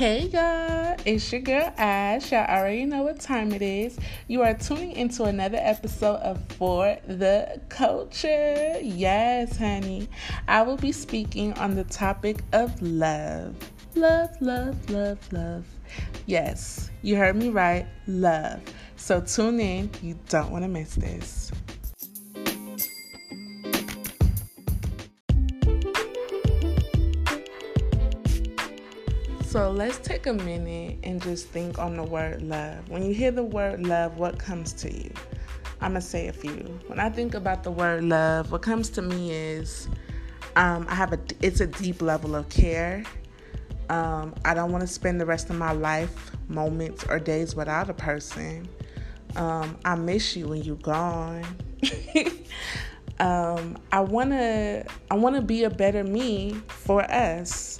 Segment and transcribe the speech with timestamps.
[0.00, 2.32] Hey y'all, it's your girl Ash.
[2.32, 3.98] Y'all already know what time it is.
[4.28, 8.78] You are tuning into another episode of For the Culture.
[8.80, 10.08] Yes, honey.
[10.48, 13.54] I will be speaking on the topic of love.
[13.94, 15.66] Love, love, love, love.
[16.24, 17.86] Yes, you heard me right.
[18.06, 18.62] Love.
[18.96, 19.90] So tune in.
[20.00, 21.52] You don't want to miss this.
[29.50, 32.88] So let's take a minute and just think on the word love.
[32.88, 35.10] When you hear the word love, what comes to you?
[35.80, 36.78] I'm gonna say a few.
[36.86, 39.88] When I think about the word love, what comes to me is
[40.54, 43.02] um, I have a it's a deep level of care.
[43.88, 47.90] Um, I don't want to spend the rest of my life, moments or days without
[47.90, 48.68] a person.
[49.34, 51.44] Um, I miss you when you're gone.
[53.18, 57.79] um, I wanna I wanna be a better me for us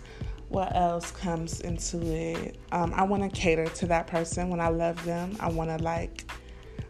[0.51, 2.59] what else comes into it?
[2.73, 5.37] Um, I want to cater to that person when I love them.
[5.39, 6.25] I want to like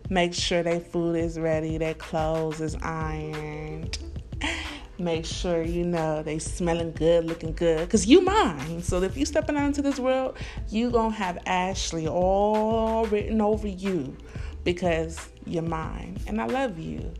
[0.08, 3.98] make sure their food is ready, their clothes is ironed.
[4.98, 8.82] make sure you know they smelling good, looking good, cause you mine.
[8.82, 10.38] So if you stepping out into this world,
[10.70, 14.16] you gonna have Ashley all written over you,
[14.64, 17.12] because you're mine, and I love you.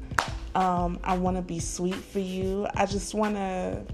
[0.55, 2.66] Um, I want to be sweet for you.
[2.74, 3.84] I just want to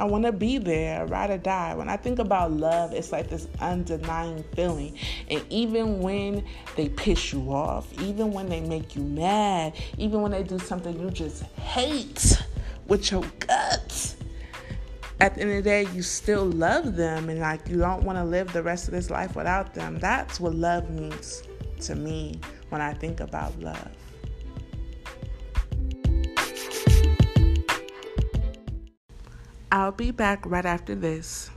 [0.00, 1.74] I want to be there, ride or die.
[1.74, 4.98] When I think about love, it's like this undenying feeling.
[5.30, 10.32] And even when they piss you off, even when they make you mad, even when
[10.32, 12.42] they do something you just hate
[12.88, 14.16] with your guts,
[15.20, 18.18] at the end of the day, you still love them and like you don't want
[18.18, 20.00] to live the rest of this life without them.
[20.00, 21.44] That's what love means
[21.82, 24.03] to me when I think about love.
[29.74, 31.50] I'll be back right after this.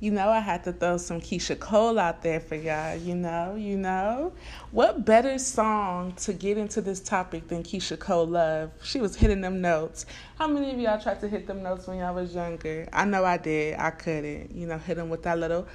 [0.00, 2.94] You know, I had to throw some Keyshia Cole out there for y'all.
[2.94, 4.34] You know, you know.
[4.70, 8.72] What better song to get into this topic than Keyshia Cole Love?
[8.82, 10.04] She was hitting them notes.
[10.36, 12.86] How many of y'all tried to hit them notes when y'all was younger?
[12.92, 13.78] I know I did.
[13.78, 14.54] I couldn't.
[14.54, 15.66] You know, hit them with that little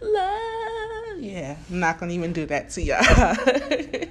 [0.00, 1.18] love.
[1.18, 3.36] Yeah, I'm not going to even do that to y'all.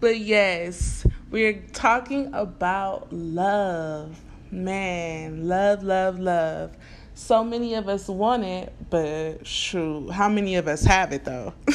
[0.00, 4.20] but yes, we're talking about love
[4.54, 6.76] Man, love, love, love.
[7.14, 11.52] So many of us want it, but shoot, how many of us have it though?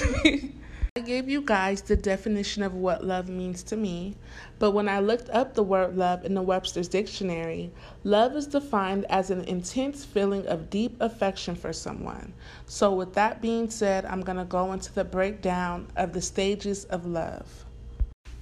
[0.96, 4.16] I gave you guys the definition of what love means to me,
[4.60, 7.70] but when I looked up the word love in the Webster's dictionary,
[8.06, 12.32] love is defined as an intense feeling of deep affection for someone.
[12.66, 16.86] So, with that being said, I'm going to go into the breakdown of the stages
[16.86, 17.66] of love.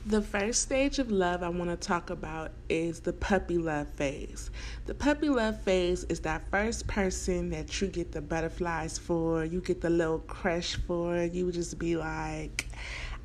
[0.08, 4.52] The first stage of love I want to talk about is the puppy love phase.
[4.86, 9.60] The puppy love phase is that first person that you get the butterflies for, you
[9.60, 12.70] get the little crush for, you just be like,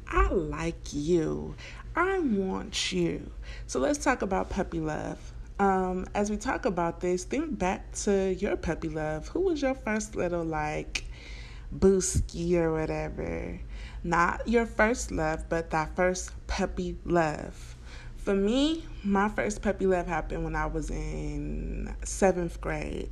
[0.08, 1.54] I like you.
[1.94, 3.30] I want you.
[3.68, 5.20] So let's talk about puppy love.
[5.60, 9.28] Um, as we talk about this, think back to your puppy love.
[9.28, 11.04] Who was your first little like
[11.76, 13.60] booski or whatever?
[14.04, 17.76] Not your first love, but that first puppy love.
[18.16, 23.10] For me, my first puppy love happened when I was in seventh grade,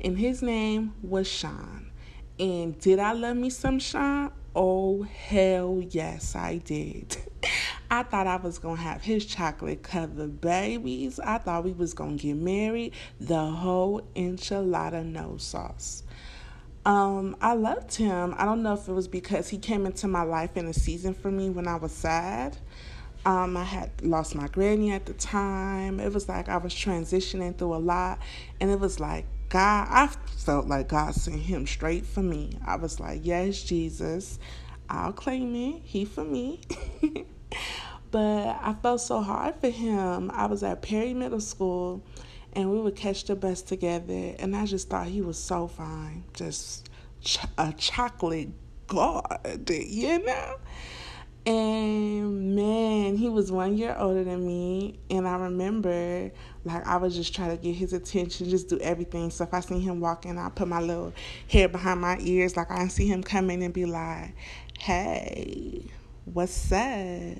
[0.00, 1.90] and his name was Sean.
[2.38, 4.30] And did I love me some Sean?
[4.54, 7.16] Oh, hell yes, I did.
[7.90, 11.20] I thought I was gonna have his chocolate covered babies.
[11.20, 12.94] I thought we was gonna get married.
[13.20, 16.02] The whole enchilada no sauce.
[16.84, 18.34] Um, I loved him.
[18.36, 21.14] I don't know if it was because he came into my life in a season
[21.14, 22.56] for me when I was sad.
[23.24, 26.00] Um, I had lost my granny at the time.
[26.00, 28.18] It was like I was transitioning through a lot,
[28.60, 29.86] and it was like God.
[29.90, 32.58] I felt like God sent him straight for me.
[32.66, 34.40] I was like, "Yes, Jesus,
[34.90, 35.82] I'll claim it.
[35.84, 36.62] He for me."
[38.10, 40.28] but I felt so hard for him.
[40.34, 42.02] I was at Perry Middle School
[42.54, 44.34] and we would catch the bus together.
[44.38, 46.88] And I just thought he was so fine, just
[47.20, 48.50] ch- a chocolate
[48.86, 50.56] god, you know.
[51.44, 56.30] And man, he was one year older than me, and I remember
[56.64, 59.30] like I was just trying to get his attention, just do everything.
[59.30, 61.12] So if I see him walking, I put my little
[61.48, 64.34] hair behind my ears, like I see him coming and be like,
[64.78, 65.82] "Hey,
[66.26, 67.38] what's up?"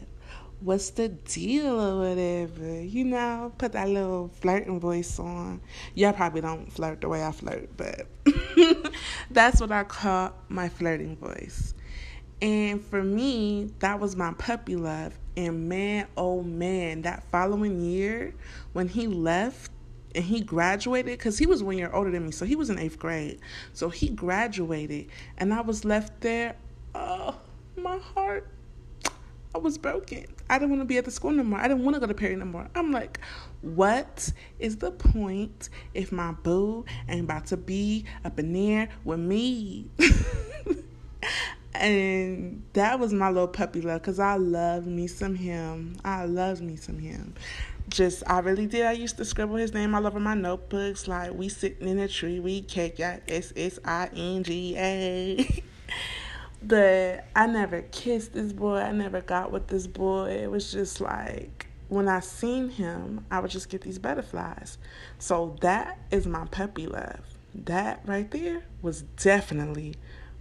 [0.62, 2.80] What's the deal or whatever.
[2.82, 5.60] You know, put that little flirting voice on.
[5.94, 8.06] Y'all probably don't flirt the way I flirt, but
[9.30, 11.74] that's what I call my flirting voice.
[12.40, 15.16] And for me, that was my puppy love.
[15.36, 18.34] And man, oh man, that following year
[18.72, 19.70] when he left,
[20.14, 22.78] and he graduated because he was one year older than me, so he was in
[22.78, 23.40] eighth grade.
[23.72, 25.06] So he graduated,
[25.38, 26.56] and I was left there.
[26.94, 27.36] Oh,
[27.76, 28.46] my heart.
[29.54, 30.26] I was broken.
[30.48, 31.58] I didn't want to be at the school no more.
[31.58, 32.68] I didn't want to go to Perry no more.
[32.74, 33.20] I'm like,
[33.60, 39.20] what is the point if my boo ain't about to be up in there with
[39.20, 39.86] me?
[41.74, 45.96] and that was my little puppy love because I love me some him.
[46.04, 47.34] I love me some him
[47.88, 48.86] just I really did.
[48.86, 52.08] I used to scribble his name all over my notebooks, like we sitting in a
[52.08, 55.62] tree, we cake S S I N G A.
[56.64, 58.76] But I never kissed this boy.
[58.76, 60.30] I never got with this boy.
[60.42, 64.78] It was just like when I seen him, I would just get these butterflies.
[65.18, 67.20] So that is my puppy love.
[67.54, 69.96] That right there was definitely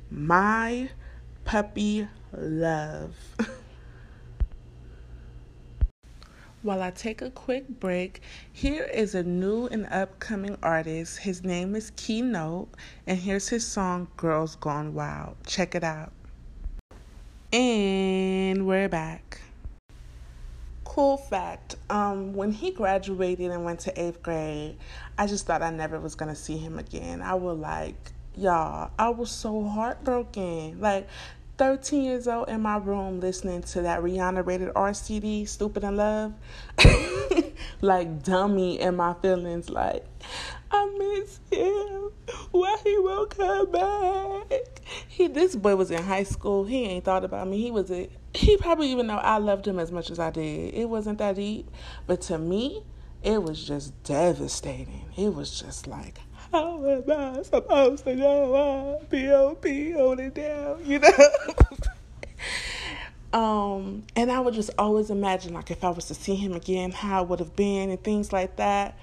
[0.09, 0.89] my
[1.43, 3.15] puppy love.
[6.63, 8.21] While I take a quick break,
[8.53, 11.17] here is a new and upcoming artist.
[11.17, 12.69] His name is Keynote,
[13.07, 15.37] and here's his song Girls Gone Wild.
[15.47, 16.11] Check it out.
[17.51, 19.41] And we're back.
[20.83, 24.77] Cool fact um, when he graduated and went to eighth grade,
[25.17, 27.23] I just thought I never was going to see him again.
[27.23, 30.79] I was like, y'all, I was so heartbroken.
[30.79, 31.07] Like,
[31.61, 35.95] 13 years old in my room listening to that Rihanna rated R CD, Stupid in
[35.95, 36.33] Love.
[37.81, 40.03] like dummy in my feelings, like,
[40.71, 42.09] I miss him.
[42.49, 44.81] Why he won't come back?
[45.07, 46.65] He this boy was in high school.
[46.65, 47.61] He ain't thought about me.
[47.61, 50.73] He was a he probably even know I loved him as much as I did.
[50.73, 51.69] It wasn't that deep.
[52.07, 52.81] But to me,
[53.21, 55.05] it was just devastating.
[55.15, 59.05] It was just like how am I supposed to go on?
[59.05, 59.91] P.O.P.
[59.91, 61.09] hold it down, you know?
[63.39, 66.91] um, and I would just always imagine, like, if I was to see him again,
[66.91, 68.97] how it would have been and things like that.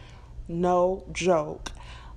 [0.47, 1.71] No joke.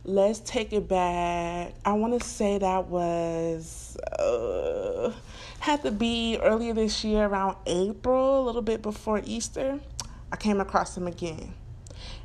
[0.04, 1.76] Let's take it back.
[1.86, 5.14] I want to say that was, uh,
[5.60, 9.80] had to be earlier this year, around April, a little bit before Easter.
[10.32, 11.54] I came across him again.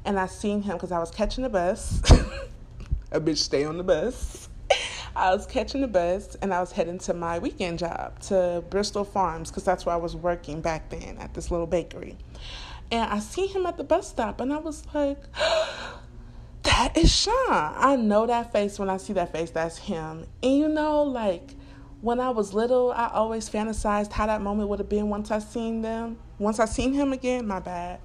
[0.05, 2.01] And I seen him because I was catching the bus.
[3.17, 4.49] a bitch stay on the bus.
[5.17, 9.05] I was catching the bus and I was heading to my weekend job to Bristol
[9.05, 12.17] Farms because that's where I was working back then at this little bakery.
[12.91, 15.19] And I see him at the bus stop and I was like,
[16.63, 17.33] that is Sean.
[17.49, 20.27] I know that face when I see that face, that's him.
[20.43, 21.55] And you know, like
[22.03, 25.39] when I was little, I always fantasized how that moment would have been once I
[25.39, 26.19] seen them.
[26.39, 28.01] Once I seen him again, my bad.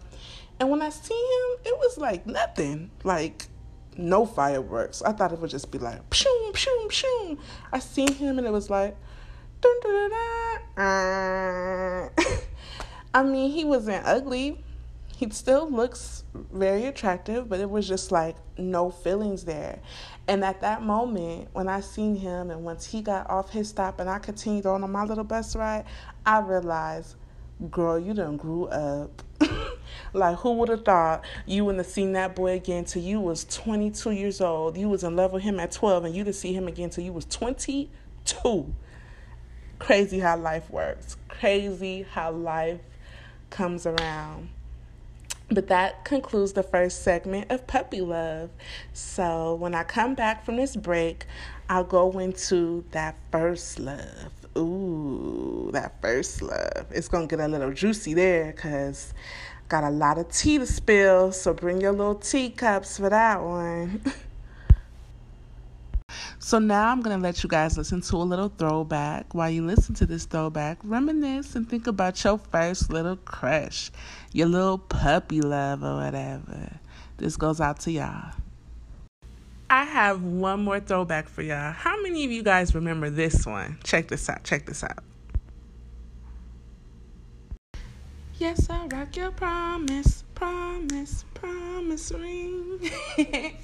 [0.62, 2.92] And when I seen him, it was like nothing.
[3.04, 3.48] Like
[3.98, 5.02] no fireworks.
[5.02, 7.38] I thought it would just be like, pshoom, pshoom, pshoom.
[7.72, 8.96] I seen him and it was like,
[9.62, 10.84] dun, dun, dun, dun.
[10.86, 12.10] Uh,
[13.14, 14.64] I mean, he wasn't ugly.
[15.16, 19.80] He still looks very attractive, but it was just like no feelings there.
[20.28, 24.00] And at that moment, when I seen him and once he got off his stop
[24.00, 25.86] and I continued on on my little bus ride,
[26.26, 27.16] I realized,
[27.70, 29.22] girl, you done grew up.
[30.14, 33.46] Like who would have thought you wouldn't have seen that boy again till you was
[33.46, 34.78] 22 years old.
[34.78, 37.04] You was in love with him at 12 and you'd have see him again till
[37.04, 38.74] you was 22.
[39.80, 41.18] Crazy how life works.
[41.28, 42.82] Crazy how life
[43.50, 44.50] comes around.
[45.50, 48.52] But that concludes the first segment of Puppy Love.
[48.94, 51.26] So when I come back from this break,
[51.68, 54.32] I'll go into that first love.
[54.58, 56.86] Ooh, that first love.
[56.92, 59.14] It's going to get a little juicy there because
[59.72, 64.02] Got a lot of tea to spill, so bring your little teacups for that one.
[66.40, 69.34] so now I'm going to let you guys listen to a little throwback.
[69.34, 73.92] While you listen to this throwback, reminisce and think about your first little crush,
[74.34, 76.78] your little puppy love or whatever.
[77.16, 78.34] This goes out to y'all.
[79.70, 81.72] I have one more throwback for y'all.
[81.72, 83.78] How many of you guys remember this one?
[83.86, 84.44] Check this out.
[84.44, 85.02] Check this out.
[88.42, 92.90] Yes, I rock your promise, promise, promise ring.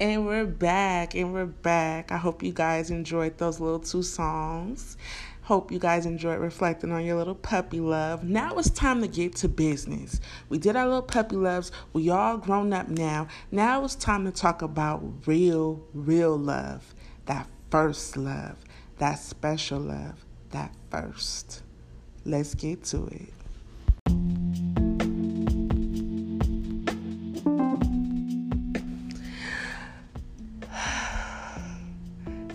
[0.00, 2.12] and we're back, and we're back.
[2.12, 4.96] I hope you guys enjoyed those little two songs.
[5.42, 8.22] Hope you guys enjoyed reflecting on your little puppy love.
[8.22, 10.20] Now it's time to get to business.
[10.48, 11.72] We did our little puppy loves.
[11.92, 13.26] We all grown up now.
[13.50, 16.94] Now it's time to talk about real, real love.
[17.26, 18.58] That first love.
[18.98, 20.24] That special love.
[20.50, 21.64] That first.
[22.24, 23.39] Let's get to it.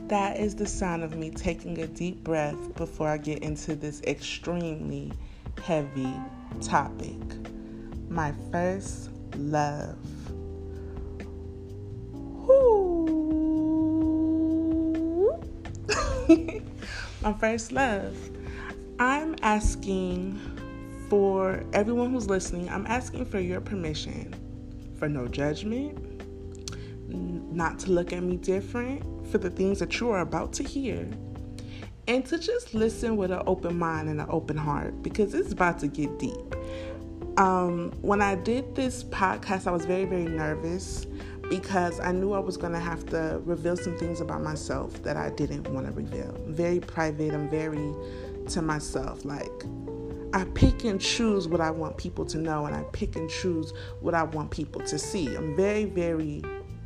[0.08, 4.04] That is the sign of me taking a deep breath before I get into this
[4.04, 5.12] extremely
[5.64, 6.14] heavy
[6.62, 7.18] topic.
[8.08, 9.98] My first love.
[17.24, 18.16] my first love.
[19.00, 20.40] I'm asking
[21.10, 24.36] for everyone who's listening, I'm asking for your permission
[25.00, 25.98] for no judgment,
[27.10, 31.08] not to look at me different, for the things that you are about to hear,
[32.08, 35.80] and to just listen with an open mind and an open heart because it's about
[35.80, 36.56] to get deep.
[37.38, 41.06] Um, when I did this podcast, I was very, very nervous
[41.50, 45.18] because I knew I was going to have to reveal some things about myself that
[45.18, 46.34] I didn't want to reveal.
[46.46, 47.94] I'm very private, I'm very
[48.50, 49.26] to myself.
[49.26, 49.66] Like,
[50.34, 53.74] I pick and choose what I want people to know, and I pick and choose
[54.00, 55.36] what I want people to see.
[55.36, 56.42] I'm very, very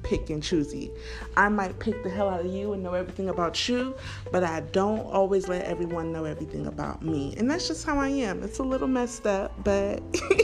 [0.10, 0.92] pick and choosy.
[1.38, 3.96] I might pick the hell out of you and know everything about you,
[4.32, 7.36] but I don't always let everyone know everything about me.
[7.38, 8.42] And that's just how I am.
[8.42, 10.02] It's a little messed up, but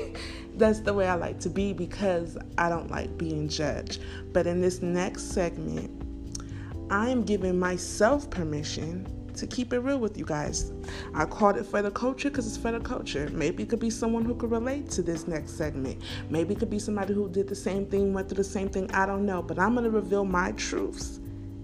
[0.55, 4.03] that's the way I like to be because I don't like being judged.
[4.33, 5.89] But in this next segment,
[6.91, 10.71] I am giving myself permission to keep it real with you guys.
[11.13, 13.29] I called it for the culture because it's for the culture.
[13.31, 16.01] Maybe it could be someone who could relate to this next segment.
[16.29, 18.91] Maybe it could be somebody who did the same thing, went through the same thing.
[18.91, 19.41] I don't know.
[19.41, 21.19] But I'm going to reveal my truths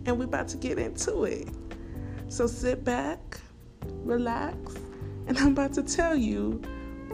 [0.05, 1.47] and we're about to get into it.
[2.27, 3.39] So sit back,
[4.03, 4.75] relax,
[5.27, 6.61] and I'm about to tell you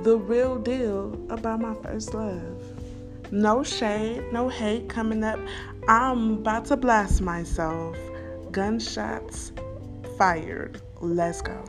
[0.04, 2.64] the real deal about my first love.
[3.32, 5.40] No shade, no hate coming up.
[5.90, 7.98] I'm about to blast myself.
[8.52, 9.52] Gunshots
[10.18, 10.82] fired.
[11.00, 11.64] Let's go.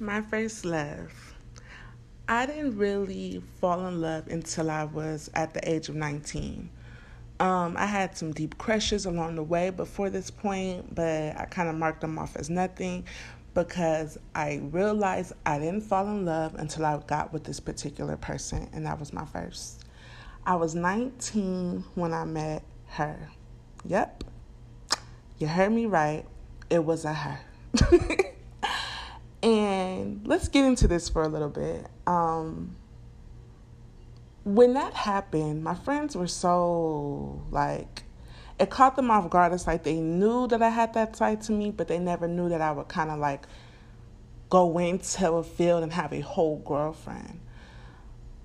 [0.00, 1.12] My first love.
[2.28, 6.68] I didn't really fall in love until I was at the age of 19.
[7.40, 11.68] Um, I had some deep crushes along the way before this point, but I kind
[11.68, 13.04] of marked them off as nothing
[13.54, 18.68] because I realized I didn't fall in love until I got with this particular person,
[18.72, 19.84] and that was my first.
[20.44, 23.30] I was 19 when I met her.
[23.84, 24.24] Yep.
[25.38, 26.24] You heard me right.
[26.70, 27.40] It was a her.
[29.42, 31.86] and let's get into this for a little bit.
[32.06, 32.76] Um,
[34.44, 38.04] when that happened, my friends were so like,
[38.58, 39.52] it caught them off guard.
[39.52, 42.48] It's like they knew that I had that side to me, but they never knew
[42.48, 43.46] that I would kind of like
[44.50, 47.40] go into a field and have a whole girlfriend.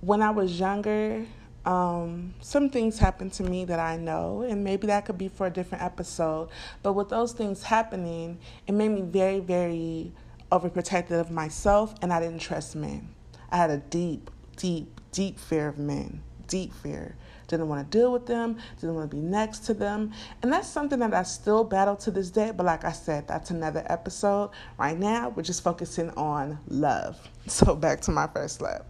[0.02, 1.26] When I was younger,
[1.66, 5.48] um, some things happened to me that I know, and maybe that could be for
[5.48, 6.50] a different episode.
[6.82, 10.12] But with those things happening, it made me very, very
[10.52, 13.10] overprotective of myself, and I didn't trust men.
[13.50, 17.16] I had a deep, deep, deep fear of men, deep fear.
[17.48, 20.12] Didn't want to deal with them, didn't want to be next to them.
[20.42, 22.52] And that's something that I still battle to this day.
[22.56, 24.52] But like I said, that's another episode.
[24.78, 27.20] Right now, we're just focusing on love.
[27.48, 28.86] So back to my first love.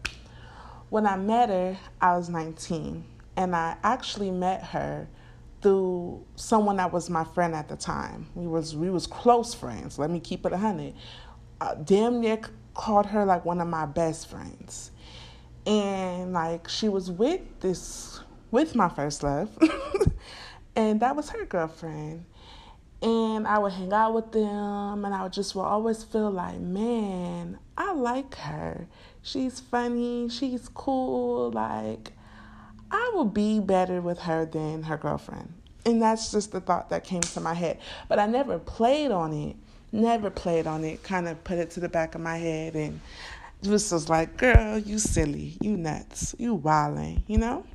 [0.94, 3.04] When I met her, I was 19,
[3.36, 5.08] and I actually met her
[5.64, 8.28] through someone that was my friend at the time.
[8.36, 9.98] We was we was close friends.
[9.98, 10.94] Let me keep it a hundred.
[11.60, 12.40] Uh, damn near
[12.76, 14.92] called her like one of my best friends,
[15.66, 18.20] and like she was with this
[18.52, 19.50] with my first love,
[20.76, 22.24] and that was her girlfriend.
[23.04, 26.60] And I would hang out with them, and I would just will always feel like,
[26.60, 28.88] man, I like her
[29.24, 31.50] she's funny, she's cool.
[31.50, 32.12] Like,
[32.92, 35.54] I will be better with her than her girlfriend.
[35.86, 37.80] And that's just the thought that came to my head.
[38.08, 39.56] But I never played on it,
[39.92, 43.02] never played on it, kind of put it to the back of my head and
[43.64, 47.66] just was like, girl, you silly, you nuts, you wildin', you know?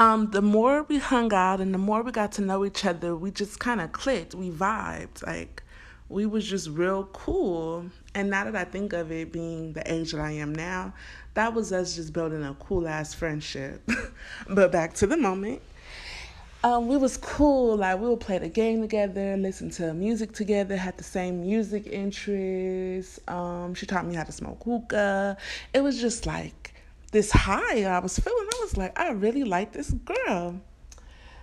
[0.00, 3.14] Um, the more we hung out and the more we got to know each other,
[3.14, 5.26] we just kind of clicked, we vibed.
[5.26, 5.62] Like,
[6.08, 7.84] we was just real cool.
[8.14, 10.94] And now that I think of it being the age that I am now,
[11.34, 13.86] that was us just building a cool ass friendship.
[14.48, 15.60] but back to the moment.
[16.64, 17.76] Um, we was cool.
[17.76, 21.86] Like we would play the game together, listen to music together, had the same music
[21.86, 23.20] interests.
[23.28, 25.36] Um, she taught me how to smoke hookah.
[25.74, 26.72] It was just like
[27.10, 28.48] this high I was feeling.
[28.54, 30.60] I was like, I really like this girl.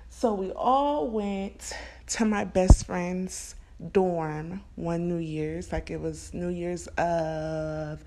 [0.10, 1.74] So we all went
[2.08, 3.56] to my best friend's
[3.92, 8.04] dorm one New Year's, like it was New Year's of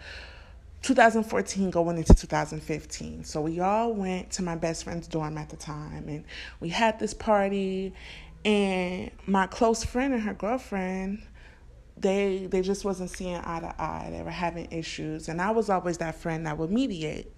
[0.82, 3.24] 2014 going into 2015.
[3.24, 6.24] So we all went to my best friend's dorm at the time and
[6.58, 7.92] we had this party
[8.44, 11.22] and my close friend and her girlfriend
[11.98, 14.08] they they just wasn't seeing eye to eye.
[14.10, 17.30] They were having issues and I was always that friend that would mediate.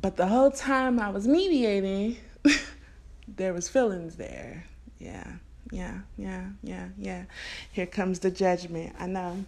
[0.00, 2.16] But the whole time I was mediating,
[3.28, 4.64] there was feelings there.
[4.98, 5.36] Yeah
[5.70, 7.24] yeah, yeah, yeah, yeah.
[7.72, 8.94] Here comes the judgment.
[8.98, 9.44] I know.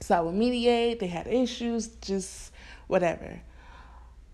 [0.00, 1.00] So I would mediate.
[1.00, 2.52] They had issues, just
[2.86, 3.40] whatever.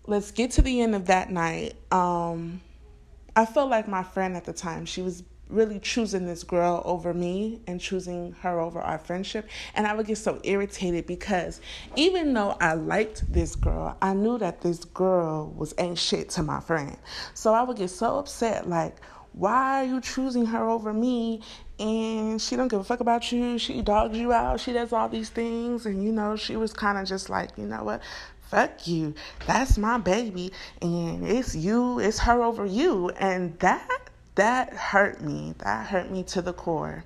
[0.05, 1.75] Let's get to the end of that night.
[1.91, 2.61] Um,
[3.35, 7.13] I felt like my friend at the time, she was really choosing this girl over
[7.13, 9.47] me and choosing her over our friendship.
[9.75, 11.61] And I would get so irritated because
[11.95, 16.43] even though I liked this girl, I knew that this girl was ain't shit to
[16.43, 16.97] my friend.
[17.33, 18.97] So I would get so upset, like,
[19.33, 21.41] why are you choosing her over me?
[21.79, 23.59] And she don't give a fuck about you.
[23.59, 24.59] She dogs you out.
[24.59, 25.85] She does all these things.
[25.85, 28.01] And you know, she was kind of just like, you know what?
[28.49, 29.13] Fuck you.
[29.45, 30.51] That's my baby.
[30.81, 33.09] And it's you, it's her over you.
[33.11, 35.53] And that that hurt me.
[35.59, 37.03] That hurt me to the core.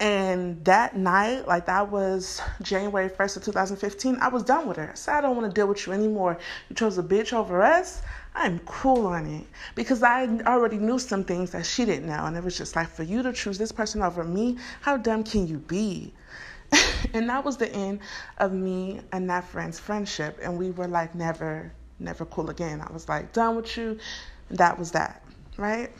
[0.00, 4.90] And that night, like that was January 1st of 2015, I was done with her.
[4.90, 6.38] I said, I don't want to deal with you anymore.
[6.68, 8.02] You chose a bitch over us.
[8.34, 12.24] I'm cool on it because I already knew some things that she didn't know.
[12.24, 15.22] And it was just like, for you to choose this person over me, how dumb
[15.22, 16.12] can you be?
[17.14, 18.00] and that was the end
[18.38, 20.38] of me and that friend's friendship.
[20.42, 22.80] And we were like, never, never cool again.
[22.80, 23.98] I was like, done with you.
[24.50, 25.24] That was that,
[25.56, 25.92] right?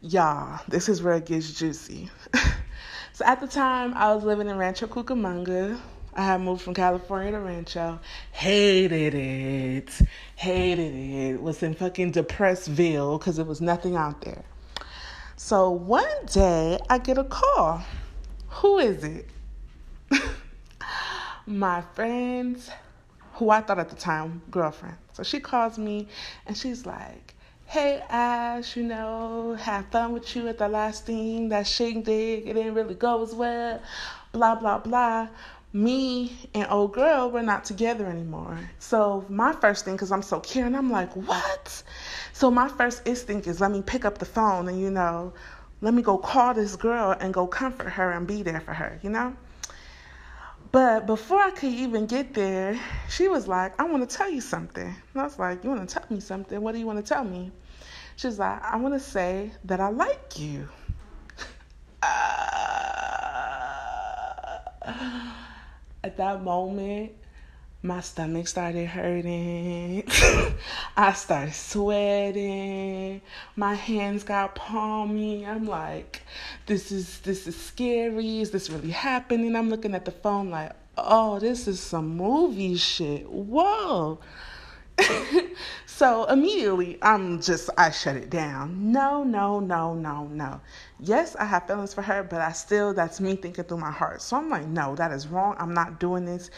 [0.00, 2.08] Y'all, this is where it gets juicy.
[3.12, 5.76] so at the time, I was living in Rancho Cucamonga.
[6.14, 7.98] I had moved from California to Rancho.
[8.30, 9.90] Hated it.
[10.36, 11.42] Hated it.
[11.42, 14.44] Was in fucking Depressville because there was nothing out there.
[15.34, 17.82] So one day, I get a call.
[18.50, 19.28] Who is it?
[21.46, 22.70] My friend's,
[23.32, 24.96] who I thought at the time, girlfriend.
[25.12, 26.06] So she calls me
[26.46, 27.34] and she's like,
[27.68, 32.54] hey Ash, you know, have fun with you at the last thing, that shindig, it
[32.54, 33.82] didn't really go as well,
[34.32, 35.28] blah, blah, blah.
[35.74, 38.58] Me and old girl, we're not together anymore.
[38.78, 41.82] So my first thing, because I'm so caring, I'm like, what?
[42.32, 45.34] So my first instinct is let me pick up the phone and, you know,
[45.82, 48.98] let me go call this girl and go comfort her and be there for her,
[49.02, 49.36] you know?
[50.70, 54.40] But before I could even get there, she was like, I want to tell you
[54.40, 54.86] something.
[54.86, 56.60] And I was like, You want to tell me something?
[56.60, 57.52] What do you want to tell me?
[58.16, 60.68] She's like, I want to say that I like you.
[62.00, 62.58] Uh,
[66.04, 67.12] at that moment,
[67.82, 70.02] my stomach started hurting.
[70.96, 73.20] I started sweating.
[73.54, 75.46] My hands got palmy.
[75.46, 76.22] I'm like,
[76.66, 78.40] this is this is scary.
[78.40, 79.54] Is this really happening?
[79.54, 83.28] I'm looking at the phone like, oh, this is some movie shit.
[83.30, 84.18] Whoa.
[85.86, 88.90] so immediately I'm just I shut it down.
[88.90, 90.60] No, no, no, no, no.
[90.98, 94.20] Yes, I have feelings for her, but I still that's me thinking through my heart.
[94.20, 95.54] So I'm like, no, that is wrong.
[95.60, 96.50] I'm not doing this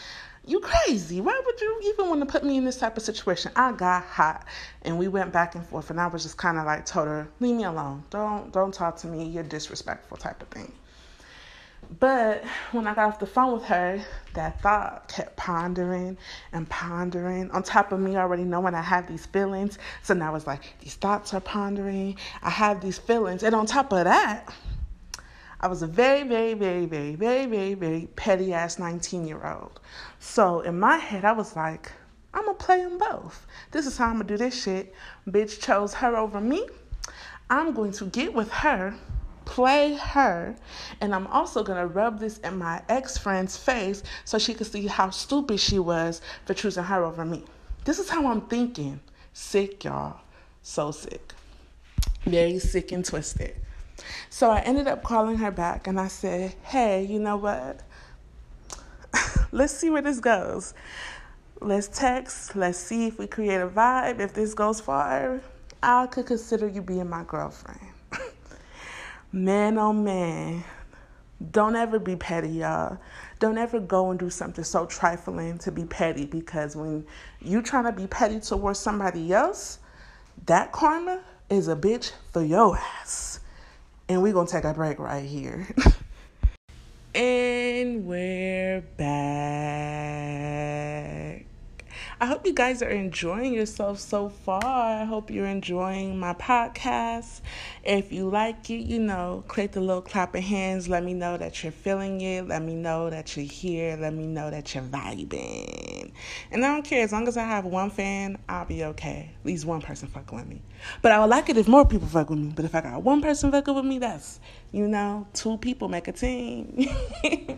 [0.51, 1.21] you crazy.
[1.21, 3.51] Why would you even want to put me in this type of situation?
[3.55, 4.45] I got hot
[4.81, 7.27] and we went back and forth and I was just kind of like told her,
[7.39, 8.03] leave me alone.
[8.09, 9.25] Don't don't talk to me.
[9.25, 10.73] You're disrespectful type of thing.
[11.99, 14.01] But when I got off the phone with her,
[14.33, 16.17] that thought kept pondering
[16.53, 17.49] and pondering.
[17.51, 19.77] On top of me already knowing I have these feelings.
[20.03, 22.17] So now it's like these thoughts are pondering.
[22.43, 23.43] I have these feelings.
[23.43, 24.53] And on top of that,
[25.63, 29.79] I was a very, very, very, very, very, very, very petty ass 19 year old.
[30.19, 31.91] So in my head, I was like,
[32.33, 33.45] I'm gonna play them both.
[33.69, 34.95] This is how I'm gonna do this shit.
[35.27, 36.67] Bitch chose her over me.
[37.51, 38.95] I'm going to get with her,
[39.45, 40.55] play her,
[40.99, 44.87] and I'm also gonna rub this in my ex friend's face so she could see
[44.87, 47.43] how stupid she was for choosing her over me.
[47.85, 48.99] This is how I'm thinking.
[49.33, 50.21] Sick, y'all.
[50.63, 51.33] So sick.
[52.25, 53.55] Very sick and twisted.
[54.29, 57.81] So I ended up calling her back and I said, hey, you know what?
[59.51, 60.73] Let's see where this goes.
[61.59, 62.55] Let's text.
[62.55, 64.19] Let's see if we create a vibe.
[64.19, 65.41] If this goes far,
[65.83, 67.79] I could consider you being my girlfriend.
[69.31, 70.63] man, oh man.
[71.51, 72.99] Don't ever be petty, y'all.
[73.39, 77.05] Don't ever go and do something so trifling to be petty because when
[77.41, 79.79] you trying to be petty towards somebody else,
[80.45, 83.40] that karma is a bitch for your ass.
[84.11, 85.65] And we're going to take a break right here.
[87.15, 89.05] and we're back.
[92.21, 94.63] I hope you guys are enjoying yourself so far.
[94.63, 97.41] I hope you're enjoying my podcast.
[97.83, 100.87] If you like it, you know, click the little clap of hands.
[100.87, 102.47] Let me know that you're feeling it.
[102.47, 103.97] Let me know that you're here.
[103.99, 106.11] Let me know that you're vibing.
[106.51, 107.03] And I don't care.
[107.03, 109.31] As long as I have one fan, I'll be okay.
[109.39, 110.61] At least one person fucking with me.
[111.01, 112.53] But I would like it if more people fuck with me.
[112.55, 114.39] But if I got one person fucking with me, that's,
[114.71, 116.87] you know, two people make a team.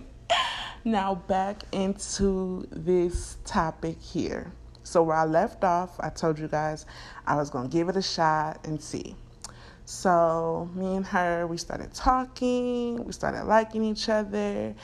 [0.86, 4.52] Now, back into this topic here.
[4.84, 6.86] So, where I left off, I told you guys
[7.26, 9.16] I was to give it a shot and see.
[9.86, 14.76] So, me and her, we started talking, we started liking each other,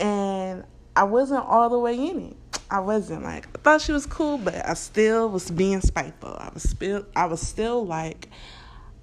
[0.00, 0.64] and
[0.96, 2.36] I wasn't all the way in it.
[2.70, 6.34] I wasn't like I thought she was cool, but I still was being spiteful.
[6.38, 8.28] I was still I was still like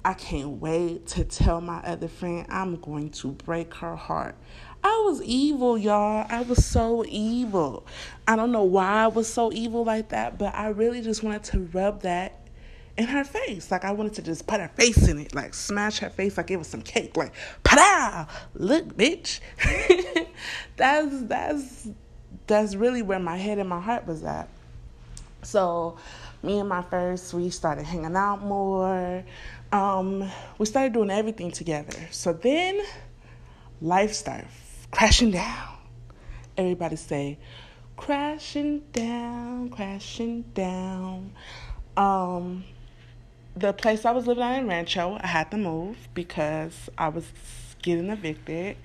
[0.04, 4.36] I can't wait to tell my other friend I'm going to break her heart.
[4.84, 6.26] I was evil, y'all.
[6.30, 7.86] I was so evil.
[8.28, 11.44] I don't know why I was so evil like that, but I really just wanted
[11.46, 12.40] to rub that
[12.98, 13.72] in her face.
[13.72, 16.52] Like I wanted to just put her face in it, like smash her face like
[16.52, 17.16] it was some cake.
[17.18, 18.28] Like, pow!
[18.54, 19.40] Look, bitch.
[20.78, 21.88] that's that's
[22.48, 24.50] that's really where my head and my heart was at.
[25.44, 25.98] So
[26.44, 29.24] me and my first, we started hanging out more.
[29.72, 31.98] Um, we started doing everything together.
[32.12, 32.82] So then
[33.82, 34.48] life started
[34.92, 35.78] crashing down.
[36.58, 37.38] Everybody say,
[37.98, 41.32] crashing down, crashing down.
[41.96, 42.64] Um,
[43.56, 47.26] the place I was living at in Rancho, I had to move because I was
[47.82, 48.78] getting evicted.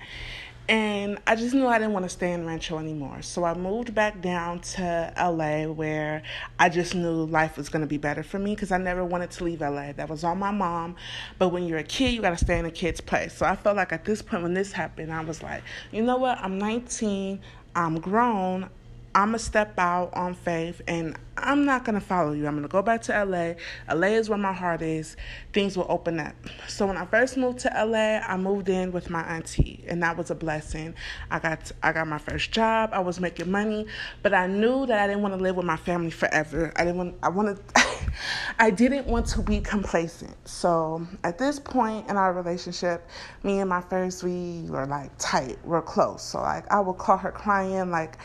[0.67, 3.21] And I just knew I didn't want to stay in Rancho anymore.
[3.21, 6.23] So I moved back down to LA where
[6.57, 9.29] I just knew life was going to be better for me because I never wanted
[9.31, 9.91] to leave LA.
[9.91, 10.95] That was on my mom.
[11.37, 13.33] But when you're a kid, you got to stay in a kid's place.
[13.33, 16.17] So I felt like at this point, when this happened, I was like, you know
[16.17, 16.39] what?
[16.39, 17.39] I'm 19.
[17.75, 18.69] I'm grown.
[19.15, 22.47] I'm gonna step out on faith and I'm not gonna follow you.
[22.47, 23.53] I'm gonna go back to LA.
[23.93, 25.15] LA is where my heart is.
[25.53, 26.35] Things will open up.
[26.67, 30.17] So when I first moved to LA, I moved in with my auntie, and that
[30.17, 30.95] was a blessing.
[31.31, 32.89] I got I got my first job.
[32.91, 33.85] I was making money,
[34.21, 36.73] but I knew that I didn't want to live with my family forever.
[36.75, 37.15] I didn't want.
[37.23, 37.59] I wanted.
[38.59, 40.35] I didn't want to be complacent.
[40.45, 43.07] So at this point in our relationship,
[43.43, 45.57] me and my first we were like tight.
[45.63, 46.21] We're close.
[46.21, 48.17] So like I would call her crying like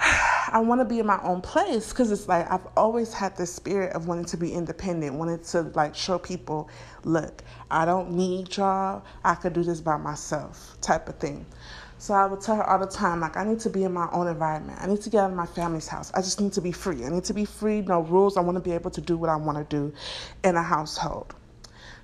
[0.52, 3.52] I want to be in my own place because it's like I've always had this
[3.52, 6.70] spirit of wanting to be independent, wanting to like show people,
[7.04, 9.04] look, I don't need y'all.
[9.24, 11.46] I could do this by myself, type of thing.
[11.98, 14.08] So I would tell her all the time, like, I need to be in my
[14.10, 14.78] own environment.
[14.80, 16.10] I need to get out of my family's house.
[16.14, 17.04] I just need to be free.
[17.04, 18.38] I need to be free, no rules.
[18.38, 19.92] I want to be able to do what I want to do
[20.42, 21.34] in a household.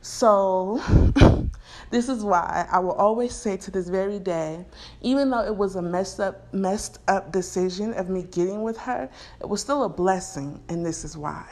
[0.06, 0.80] So,
[1.90, 4.64] this is why I will always say to this very day,
[5.02, 9.10] even though it was a messed up, messed up decision of me getting with her,
[9.40, 11.44] it was still a blessing, and this is why.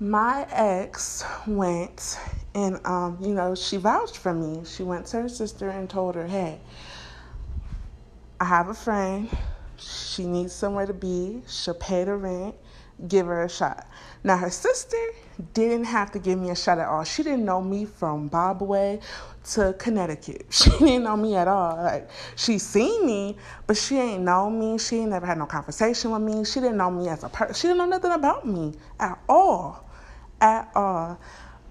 [0.00, 2.18] My ex went
[2.52, 4.64] and, um, you know, she vouched for me.
[4.64, 6.58] She went to her sister and told her, hey,
[8.40, 9.30] I have a friend.
[9.76, 11.42] She needs somewhere to be.
[11.46, 12.56] She'll pay the rent.
[13.08, 13.86] Give her a shot.
[14.22, 14.96] Now, her sister
[15.54, 17.04] didn't have to give me a shot at all.
[17.04, 19.00] She didn't know me from Bobway
[19.52, 20.46] to Connecticut.
[20.50, 21.76] She didn't know me at all.
[21.76, 23.36] Like she seen me,
[23.66, 24.78] but she ain't know me.
[24.78, 26.44] She ain't never had no conversation with me.
[26.44, 27.54] She didn't know me as a person.
[27.54, 29.88] She didn't know nothing about me at all,
[30.40, 31.18] at all.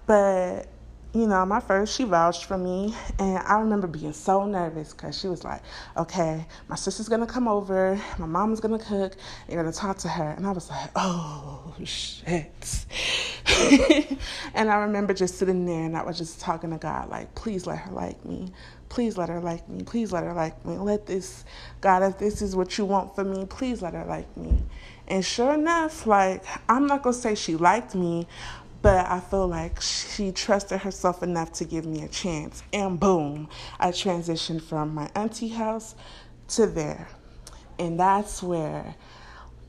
[0.06, 0.69] But
[1.12, 2.94] you know, my first, she vouched for me.
[3.18, 5.62] And I remember being so nervous because she was like,
[5.96, 8.00] okay, my sister's going to come over.
[8.18, 9.16] My mom's going to cook.
[9.48, 10.30] You're going to talk to her.
[10.30, 12.86] And I was like, oh, shit.
[14.54, 17.66] and I remember just sitting there and I was just talking to God, like, please
[17.66, 18.52] let her like me.
[18.88, 19.82] Please let her like me.
[19.82, 20.76] Please let her like me.
[20.76, 21.44] Let this,
[21.80, 24.62] God, if this is what you want for me, please let her like me.
[25.10, 28.28] And sure enough, like, I'm not going to say she liked me,
[28.82, 32.62] but I feel like she trusted herself enough to give me a chance.
[32.72, 35.94] And boom, I transitioned from my auntie house
[36.48, 37.08] to there.
[37.78, 38.94] And that's where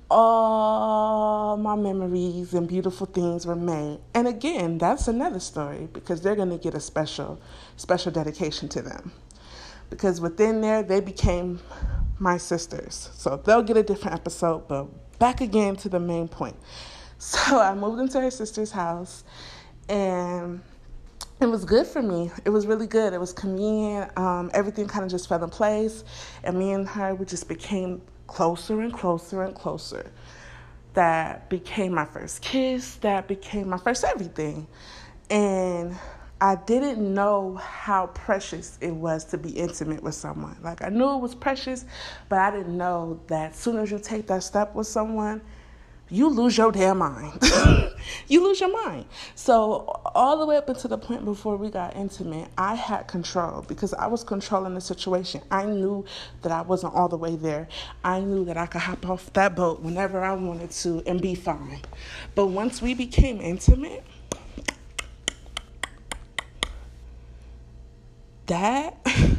[0.10, 4.00] all my memories and beautiful things were made.
[4.14, 7.42] And again, that's another story because they're going to get a special
[7.78, 9.14] special dedication to them.
[9.90, 11.60] Because within there they became
[12.20, 13.10] my sisters.
[13.14, 14.88] So they'll get a different episode, but
[15.20, 16.56] back again to the main point.
[17.32, 19.24] So I moved into her sister's house
[19.88, 20.60] and
[21.40, 22.32] it was good for me.
[22.46, 23.14] It was really good.
[23.14, 24.18] It was convenient.
[24.18, 26.04] Um, everything kind of just fell in place.
[26.44, 30.12] And me and her, we just became closer and closer and closer.
[30.96, 32.96] That became my first kiss.
[32.96, 34.66] That became my first everything.
[35.30, 35.96] And
[36.42, 40.58] I didn't know how precious it was to be intimate with someone.
[40.64, 41.86] Like I knew it was precious,
[42.30, 45.42] but I didn't know that as soon as you take that step with someone,
[46.12, 47.42] you lose your damn mind.
[48.28, 49.06] you lose your mind.
[49.34, 53.64] So, all the way up until the point before we got intimate, I had control
[53.66, 55.42] because I was controlling the situation.
[55.50, 56.04] I knew
[56.42, 57.70] that I wasn't all the way there.
[58.04, 61.34] I knew that I could hop off that boat whenever I wanted to and be
[61.34, 61.80] fine.
[62.36, 64.04] But once we became intimate,
[68.48, 68.98] that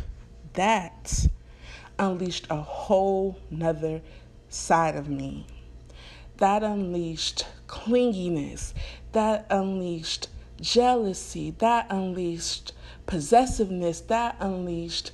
[0.55, 1.27] that
[1.99, 4.01] unleashed a whole nother
[4.49, 5.47] side of me
[6.43, 8.75] that unleashed clinginess,
[9.13, 10.27] that unleashed
[10.61, 12.73] jealousy, that unleashed
[13.07, 15.13] possessiveness, that unleashed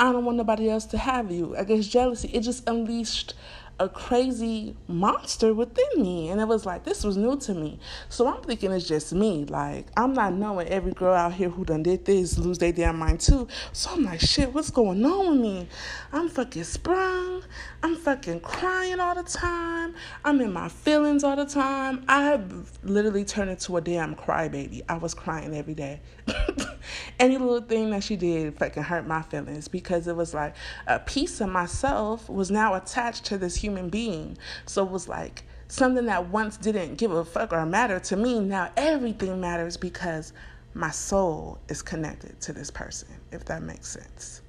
[0.00, 1.54] I don't want nobody else to have you.
[1.54, 3.34] I guess jealousy, it just unleashed
[3.80, 6.28] a crazy monster within me.
[6.28, 7.80] And it was like, this was new to me.
[8.10, 9.46] So I'm thinking it's just me.
[9.46, 12.98] Like, I'm not knowing every girl out here who done did this lose their damn
[12.98, 13.48] mind too.
[13.72, 15.68] So I'm like, shit, what's going on with me?
[16.12, 17.42] I'm fucking sprung.
[17.82, 19.94] I'm fucking crying all the time.
[20.24, 22.04] I'm in my feelings all the time.
[22.06, 24.82] I have literally turned into a damn crybaby.
[24.90, 26.02] I was crying every day.
[27.18, 30.54] Any little thing that she did fucking hurt my feelings because it was like
[30.86, 34.36] a piece of myself was now attached to this human being.
[34.66, 38.40] So it was like something that once didn't give a fuck or matter to me,
[38.40, 40.32] now everything matters because
[40.74, 44.42] my soul is connected to this person, if that makes sense.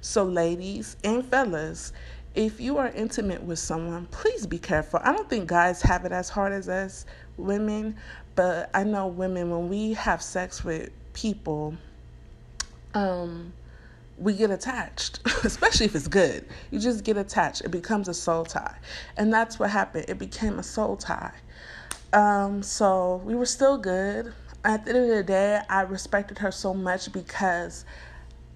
[0.00, 1.92] So, ladies and fellas,
[2.34, 5.00] if you are intimate with someone, please be careful.
[5.02, 7.96] I don't think guys have it as hard as us women,
[8.34, 11.74] but I know women, when we have sex with people,
[12.94, 13.52] um,
[14.18, 16.46] we get attached, especially if it's good.
[16.70, 17.62] You just get attached.
[17.62, 18.76] It becomes a soul tie.
[19.16, 20.06] And that's what happened.
[20.08, 21.34] It became a soul tie.
[22.12, 24.32] Um, so we were still good.
[24.64, 27.84] At the end of the day, I respected her so much because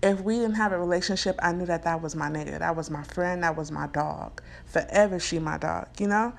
[0.03, 2.59] if we didn't have a relationship, I knew that that was my nigga.
[2.59, 3.43] That was my friend.
[3.43, 4.43] That was my dog.
[4.67, 6.33] Forever, she my dog, you know?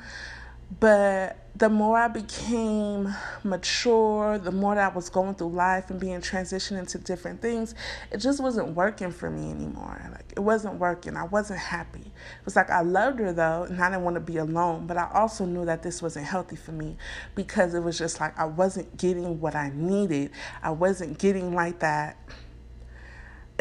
[0.79, 5.99] But the more I became mature, the more that I was going through life and
[5.99, 7.75] being transitioned into different things,
[8.09, 10.01] it just wasn't working for me anymore.
[10.11, 11.17] Like it wasn't working.
[11.17, 11.99] I wasn't happy.
[11.99, 14.97] It was like I loved her though, and I didn't want to be alone, but
[14.97, 16.97] I also knew that this wasn't healthy for me
[17.35, 20.31] because it was just like I wasn't getting what I needed.
[20.63, 22.17] I wasn't getting like that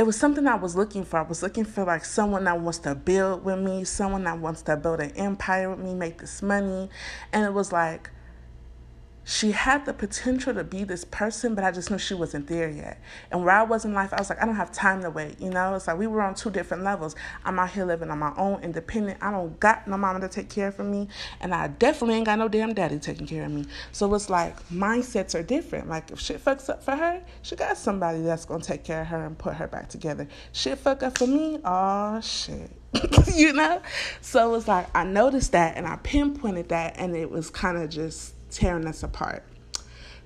[0.00, 1.18] it was something I was looking for.
[1.18, 4.62] I was looking for like someone that wants to build with me, someone that wants
[4.62, 6.88] to build an empire with me, make this money.
[7.34, 8.08] And it was like
[9.24, 12.68] she had the potential to be this person, but I just knew she wasn't there
[12.68, 13.00] yet.
[13.30, 15.40] And where I was in life, I was like, I don't have time to wait.
[15.40, 17.14] You know, it's like we were on two different levels.
[17.44, 19.18] I'm out here living on my own, independent.
[19.22, 21.08] I don't got no mama to take care of me,
[21.40, 23.66] and I definitely ain't got no damn daddy taking care of me.
[23.92, 25.88] So it's like mindsets are different.
[25.88, 29.08] Like if shit fucks up for her, she got somebody that's gonna take care of
[29.08, 30.26] her and put her back together.
[30.52, 32.70] Shit fuck up for me, oh shit.
[33.34, 33.80] you know?
[34.20, 37.88] So it's like I noticed that and I pinpointed that and it was kind of
[37.88, 39.44] just tearing us apart.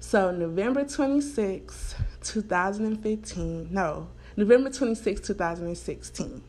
[0.01, 6.43] So, November 26, 2015, no, November 26, 2016.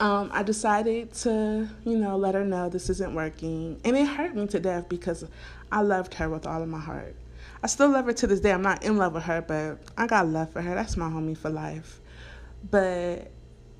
[0.00, 3.78] Um, I decided to, you know, let her know this isn't working.
[3.84, 5.26] And it hurt me to death because
[5.70, 7.14] I loved her with all of my heart.
[7.62, 8.52] I still love her to this day.
[8.52, 10.74] I'm not in love with her, but I got love for her.
[10.74, 12.00] That's my homie for life.
[12.70, 13.30] But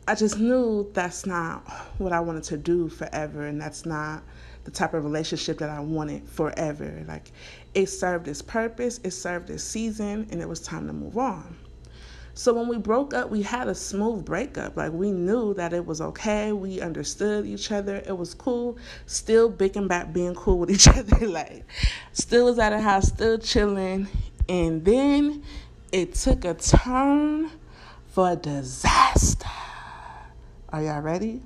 [0.07, 4.23] I just knew that's not what I wanted to do forever, and that's not
[4.65, 7.05] the type of relationship that I wanted forever.
[7.07, 7.33] Like
[7.75, 11.57] it served its purpose, it served its season, and it was time to move on.
[12.35, 14.77] So when we broke up, we had a smooth breakup.
[14.77, 16.53] Like we knew that it was okay.
[16.53, 18.03] We understood each other.
[18.07, 18.79] It was cool.
[19.07, 21.27] Still big and back being cool with each other.
[21.27, 21.65] like
[22.13, 24.09] still was at a house, still chilling.
[24.49, 25.43] And then
[25.93, 27.51] it took a turn
[28.09, 29.47] for disaster.
[30.71, 31.43] Are y'all ready?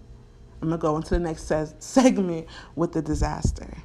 [0.65, 3.77] I'm going to go into the next se- segment with the disaster.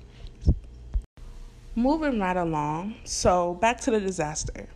[1.76, 2.96] Moving right along.
[3.04, 4.70] So, back to the disaster.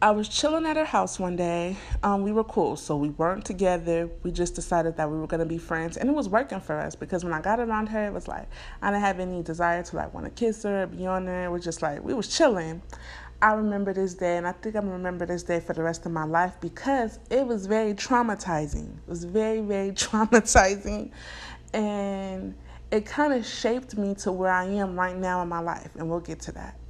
[0.00, 1.76] I was chilling at her house one day.
[2.02, 4.08] Um, we were cool, so we weren't together.
[4.22, 6.94] We just decided that we were gonna be friends, and it was working for us
[6.94, 8.46] because when I got around her, it was like
[8.80, 11.46] I didn't have any desire to like want to kiss her, be on her.
[11.46, 12.80] It was just like we was chilling.
[13.40, 16.06] I remember this day, and I think I'm gonna remember this day for the rest
[16.06, 18.96] of my life because it was very traumatizing.
[18.96, 21.12] It was very, very traumatizing,
[21.72, 22.56] and
[22.90, 26.10] it kind of shaped me to where I am right now in my life, and
[26.10, 26.80] we'll get to that.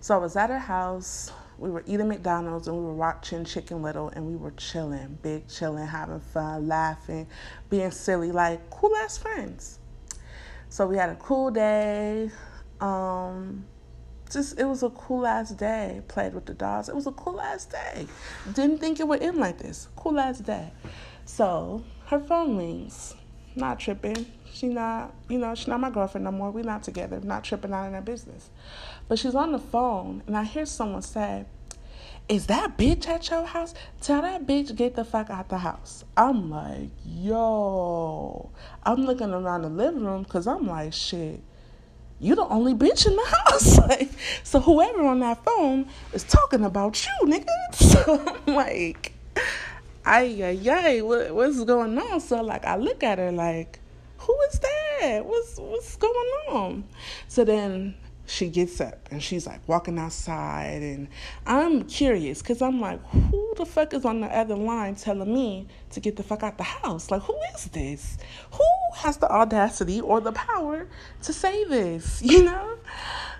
[0.00, 1.30] So I was at her house.
[1.58, 5.46] We were eating McDonald's and we were watching Chicken Little, and we were chilling, big
[5.46, 7.28] chilling, having fun, laughing,
[7.68, 9.78] being silly, like cool ass friends.
[10.70, 12.30] So we had a cool day.
[12.80, 13.66] Um,
[14.32, 16.02] just it was a cool ass day.
[16.08, 16.88] Played with the dogs.
[16.88, 18.06] It was a cool ass day.
[18.52, 19.88] Didn't think it would end like this.
[19.96, 20.72] Cool ass day.
[21.24, 23.14] So her phone rings.
[23.54, 24.26] Not tripping.
[24.52, 26.50] She not, you know, she's not my girlfriend no more.
[26.50, 27.20] We not together.
[27.20, 28.50] Not tripping out in her business.
[29.08, 31.44] But she's on the phone and I hear someone say,
[32.28, 33.74] is that bitch at your house?
[34.00, 36.04] Tell that bitch get the fuck out the house.
[36.16, 38.50] I'm like, yo.
[38.84, 41.42] I'm looking around the living room because I'm like, shit
[42.22, 43.78] you the only bitch in the house.
[43.88, 44.08] like,
[44.44, 47.46] so whoever on that phone is talking about you, nigga.
[47.74, 49.12] So I'm like,
[50.06, 52.20] ay, ay, ay, what, what's going on?
[52.20, 53.80] So like, I look at her like,
[54.18, 55.22] who is that?
[55.26, 56.84] What's what's going on?
[57.26, 61.08] So then she gets up and she's like walking outside and
[61.46, 65.66] i'm curious because i'm like who the fuck is on the other line telling me
[65.90, 67.10] to get the fuck out the house?
[67.10, 68.18] Like who is this?
[68.52, 70.88] Who has the audacity or the power
[71.22, 72.78] to say this you know?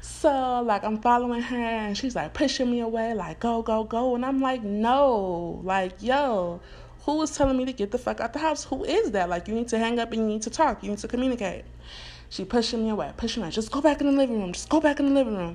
[0.01, 4.15] So like i'm following her and she's like pushing me away like go go go
[4.15, 5.61] and i'm like no.
[5.65, 6.61] Like yo
[7.05, 8.63] who is telling me to get the fuck out the house?
[8.65, 9.29] Who is that?
[9.29, 10.85] Like you need to hang up and you need to talk.
[10.85, 11.65] You need to communicate
[12.33, 13.53] she pushing me away, pushing me away.
[13.53, 14.55] Just go back in the living room.
[14.55, 15.55] Just go back in the living room.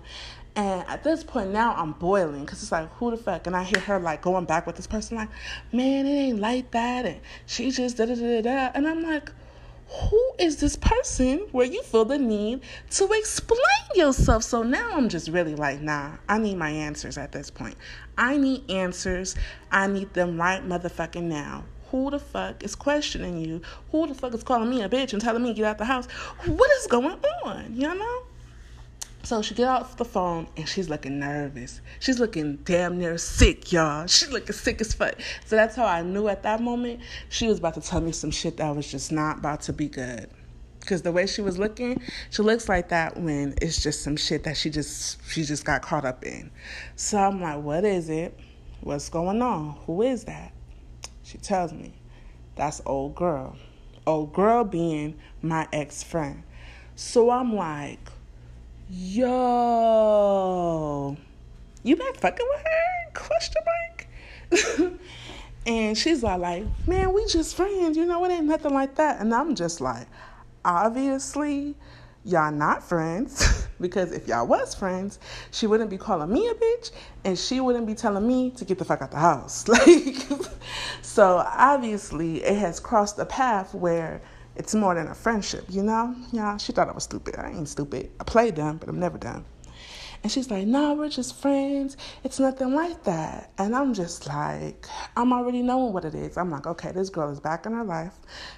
[0.56, 3.48] And at this point now I'm boiling because it's like, who the fuck?
[3.48, 5.30] And I hear her like going back with this person, like,
[5.74, 7.08] man, it ain't like that.
[7.08, 8.72] And she just da da da da.
[8.76, 9.32] And I'm like,
[9.88, 12.62] who is this person where you feel the need
[12.92, 13.60] to explain
[13.96, 14.44] yourself?
[14.44, 17.76] So now I'm just really like, nah, I need my answers at this point.
[18.20, 19.36] I need answers.
[19.72, 21.64] I need them right motherfucking now.
[21.92, 23.62] Who the fuck is questioning you?
[23.92, 25.86] Who the fuck is calling me a bitch and telling me to get out the
[25.86, 26.08] house?
[26.46, 27.76] What is going on?
[27.76, 28.24] You know?
[29.24, 31.82] So she get off the phone and she's looking nervous.
[32.00, 34.08] She's looking damn near sick, y'all.
[34.08, 35.16] She's looking sick as fuck.
[35.46, 38.32] So that's how I knew at that moment she was about to tell me some
[38.32, 40.30] shit that was just not about to be good.
[40.86, 44.46] Cause the way she was looking, she looks like that when it's just some shit
[44.46, 46.50] that she just she just got caught up in.
[46.96, 48.40] So I'm like, what is it?
[48.80, 49.76] What's going on?
[49.86, 50.54] Who is that?
[51.28, 51.92] She tells me,
[52.56, 53.58] that's old girl.
[54.06, 56.44] Old girl being my ex friend.
[56.96, 58.00] So I'm like,
[58.90, 59.28] yo,
[61.84, 63.12] you been fucking with her?
[63.14, 64.08] Question mark.
[65.68, 67.98] and she's all like, man, we just friends.
[67.98, 69.20] You know, it ain't nothing like that.
[69.20, 70.08] And I'm just like,
[70.64, 71.76] obviously,
[72.28, 75.18] y'all not friends because if y'all was friends,
[75.52, 76.92] she wouldn't be calling me a bitch
[77.24, 79.66] and she wouldn't be telling me to get the fuck out the house.
[79.78, 80.18] Like
[81.02, 84.22] so obviously it has crossed a path where
[84.56, 86.16] it's more than a friendship, you know?
[86.32, 87.36] Yeah, she thought I was stupid.
[87.38, 88.12] I ain't stupid.
[88.20, 89.46] I played dumb, but I'm never dumb.
[90.24, 91.98] And she's like, no, we're just friends.
[92.24, 93.52] It's nothing like that.
[93.58, 96.38] And I'm just like, I'm already knowing what it is.
[96.38, 98.14] I'm like, okay, this girl is back in her life.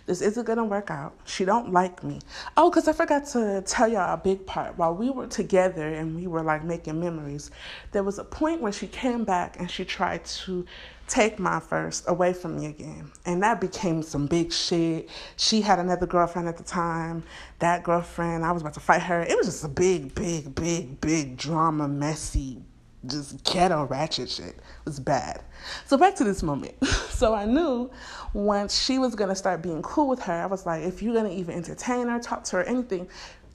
[0.05, 1.17] This isn't gonna work out.
[1.25, 2.19] She don't like me.
[2.57, 4.77] Oh, because I forgot to tell y'all a big part.
[4.77, 7.51] While we were together and we were like making memories,
[7.91, 10.65] there was a point where she came back and she tried to
[11.09, 13.11] take my first away from me again.
[13.25, 15.09] And that became some big shit.
[15.35, 17.23] She had another girlfriend at the time.
[17.59, 19.21] That girlfriend, I was about to fight her.
[19.21, 22.61] It was just a big, big, big, big drama, messy,
[23.05, 24.55] just ghetto ratchet shit.
[24.55, 25.41] It was bad.
[25.85, 26.83] So back to this moment.
[27.09, 27.89] so I knew
[28.33, 31.29] once she was gonna start being cool with her, I was like, if you're gonna
[31.29, 33.07] even entertain her, talk to her, anything,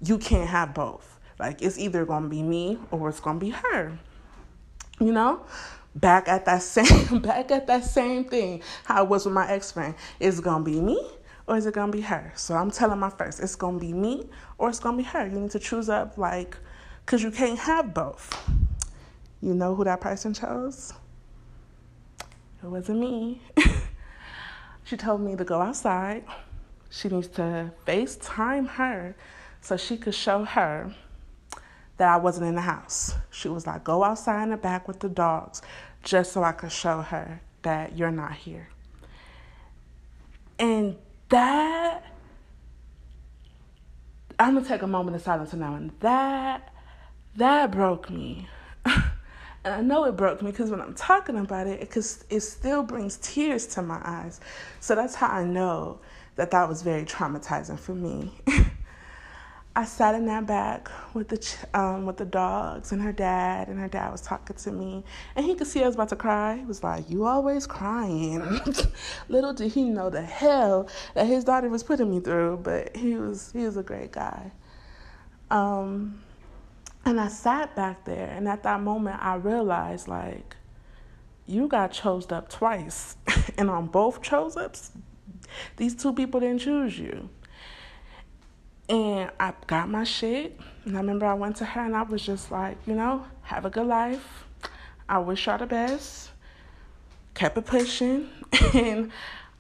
[0.03, 1.19] you can't have both.
[1.39, 3.99] Like it's either gonna be me or it's gonna be her.
[5.01, 5.45] You know?
[5.95, 9.73] Back at that same back at that same thing how it was with my ex
[9.73, 9.95] friend.
[10.21, 11.01] Is it gonna be me
[11.47, 12.33] or is it gonna be her?
[12.37, 14.29] So I'm telling my first, it's gonna be me
[14.59, 15.27] or it's gonna be her.
[15.27, 16.57] You need to choose up like
[17.07, 18.51] cause you can't have both.
[19.41, 20.93] You know who that person chose?
[22.63, 23.43] It wasn't me.
[24.85, 26.25] she told me to go outside.
[26.89, 29.15] She needs to FaceTime her
[29.61, 30.95] so she could show her
[31.97, 33.15] that I wasn't in the house.
[33.31, 35.63] She was like, go outside in the back with the dogs
[36.03, 38.69] just so I could show her that you're not here.
[40.59, 40.97] And
[41.31, 42.05] that,
[44.39, 46.73] I'm gonna take a moment of silence now, and that,
[47.37, 48.49] that broke me.
[48.85, 49.05] and
[49.65, 53.17] I know it broke me because when I'm talking about it, because it still brings
[53.19, 54.41] tears to my eyes.
[54.81, 56.01] So that's how I know
[56.37, 58.33] that that was very traumatizing for me.
[59.77, 63.81] I sat in that back with the um, with the dogs and her dad, and
[63.81, 65.03] her dad was talking to me,
[65.35, 66.59] and he could see I was about to cry.
[66.59, 68.61] He was like, "You always crying."
[69.29, 73.17] Little did he know the hell that his daughter was putting me through, but he
[73.17, 74.53] was he was a great guy.
[75.51, 76.21] Um,
[77.05, 80.55] and I sat back there, and at that moment, I realized like,
[81.47, 83.17] you got chose up twice,
[83.59, 84.93] and on both chose ups,
[85.79, 87.29] these two people didn't choose you.
[88.89, 90.59] And I got my shit.
[90.85, 93.65] And I remember I went to her and I was just like, you know, have
[93.65, 94.45] a good life.
[95.09, 96.31] I wish y'all the best.
[97.35, 98.29] Kept it pushing.
[98.75, 99.11] and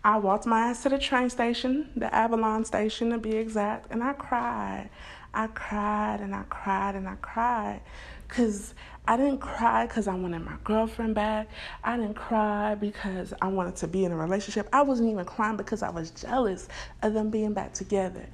[0.05, 4.03] I walked my ass to the train station, the Avalon station to be exact, and
[4.03, 4.91] I cried.
[5.33, 7.81] I cried and I cried and I cried.
[8.29, 8.75] Because
[9.07, 11.49] I didn't cry because I wanted my girlfriend back.
[11.83, 14.69] I didn't cry because I wanted to be in a relationship.
[14.73, 16.69] I wasn't even crying because I was jealous
[17.03, 18.27] of them being back together.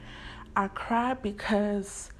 [0.56, 2.10] I cried because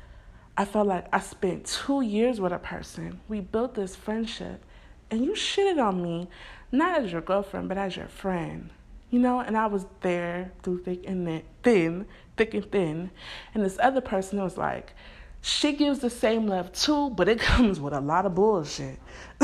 [0.57, 3.21] I felt like I spent two years with a person.
[3.29, 4.63] We built this friendship,
[5.11, 6.29] and you shitted on me,
[6.71, 8.71] not as your girlfriend, but as your friend.
[9.11, 12.07] You know, and I was there through thick and thin,
[12.37, 13.11] thick and thin.
[13.55, 14.95] And this other person was like,
[15.41, 18.99] she gives the same love too, but it comes with a lot of bullshit.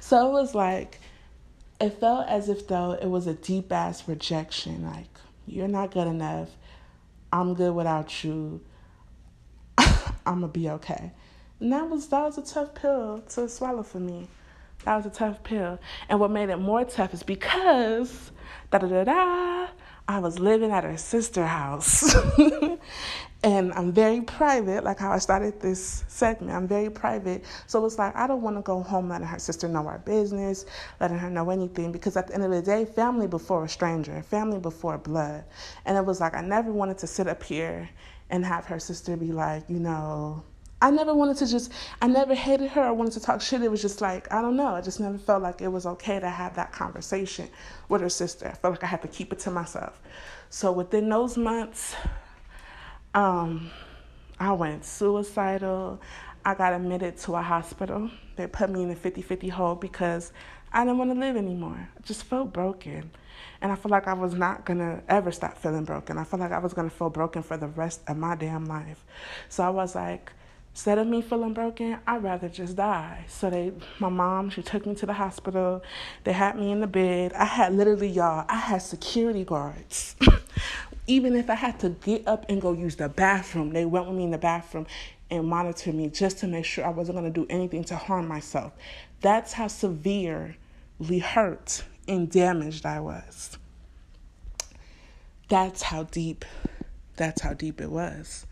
[0.00, 1.00] so it was like,
[1.80, 4.84] it felt as if though it was a deep ass rejection.
[4.84, 6.48] Like, you're not good enough.
[7.32, 8.60] I'm good without you.
[9.78, 11.12] I'm gonna be okay.
[11.60, 14.28] And that was that was a tough pill to swallow for me.
[14.84, 15.78] That was a tough pill.
[16.08, 18.32] And what made it more tough is because
[18.70, 19.68] da da da da
[20.08, 22.16] I was living at her sister house.
[23.42, 26.52] and I'm very private, like how I started this segment.
[26.52, 27.44] I'm very private.
[27.66, 30.66] So it's like I don't want to go home letting her sister know our business,
[31.00, 34.22] letting her know anything, because at the end of the day, family before a stranger,
[34.22, 35.44] family before blood.
[35.86, 37.88] And it was like I never wanted to sit up here
[38.28, 40.44] and have her sister be like, you know,
[40.82, 43.62] I never wanted to just, I never hated her or wanted to talk shit.
[43.62, 44.74] It was just like, I don't know.
[44.74, 47.48] I just never felt like it was okay to have that conversation
[47.88, 48.48] with her sister.
[48.48, 50.00] I felt like I had to keep it to myself.
[50.48, 51.94] So within those months,
[53.14, 53.70] um,
[54.38, 56.00] I went suicidal.
[56.44, 58.10] I got admitted to a hospital.
[58.36, 60.32] They put me in a 50 50 hole because
[60.72, 61.88] I didn't want to live anymore.
[61.96, 63.10] I just felt broken.
[63.60, 66.16] And I felt like I was not going to ever stop feeling broken.
[66.16, 68.64] I felt like I was going to feel broken for the rest of my damn
[68.66, 69.04] life.
[69.48, 70.32] So I was like,
[70.72, 73.24] instead of me feeling broken, I'd rather just die.
[73.28, 75.82] So they, my mom, she took me to the hospital.
[76.24, 77.32] They had me in the bed.
[77.34, 80.16] I had literally, y'all, I had security guards.
[81.10, 84.16] Even if I had to get up and go use the bathroom, they went with
[84.16, 84.86] me in the bathroom
[85.28, 88.28] and monitored me just to make sure I wasn't going to do anything to harm
[88.28, 88.72] myself.
[89.20, 90.54] That's how severely
[91.20, 93.58] hurt and damaged I was.
[95.48, 96.44] That's how deep,
[97.16, 98.46] that's how deep it was.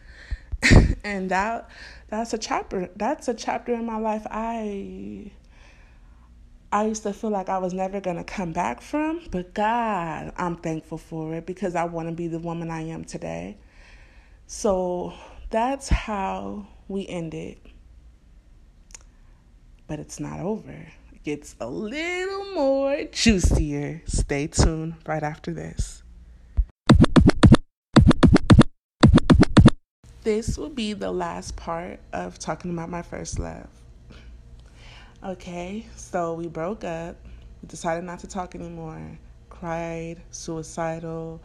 [1.05, 1.71] and that
[2.09, 5.31] that's a chapter that's a chapter in my life I
[6.71, 10.33] I used to feel like I was never going to come back from, but God,
[10.37, 13.57] I'm thankful for it because I want to be the woman I am today.
[14.47, 15.15] So
[15.51, 17.59] that's how we ended.
[19.87, 20.87] But it's not over.
[21.13, 24.03] It gets a little more juicier.
[24.07, 26.03] Stay tuned right after this.
[30.29, 33.67] this will be the last part of talking about my first love.
[35.25, 37.17] Okay, so we broke up,
[37.61, 39.19] we decided not to talk anymore,
[39.51, 41.41] cried, suicidal,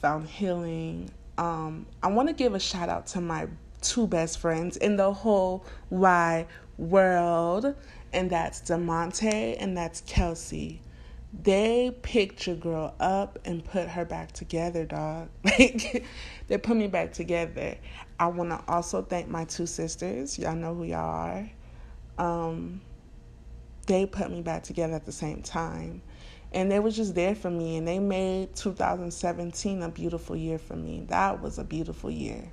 [0.00, 1.10] found healing.
[1.36, 3.48] Um, I want to give a shout out to my
[3.82, 6.46] two best friends in the whole wide
[6.78, 7.74] world,
[8.12, 10.80] and that's Demonte and that's Kelsey
[11.32, 15.28] they picked your girl up and put her back together, dog.
[15.44, 16.04] Like
[16.48, 17.76] they put me back together.
[18.18, 20.38] I want to also thank my two sisters.
[20.38, 21.50] Y'all know who y'all are.
[22.18, 22.80] Um,
[23.86, 26.02] they put me back together at the same time.
[26.52, 30.74] And they were just there for me and they made 2017 a beautiful year for
[30.74, 31.04] me.
[31.08, 32.50] That was a beautiful year.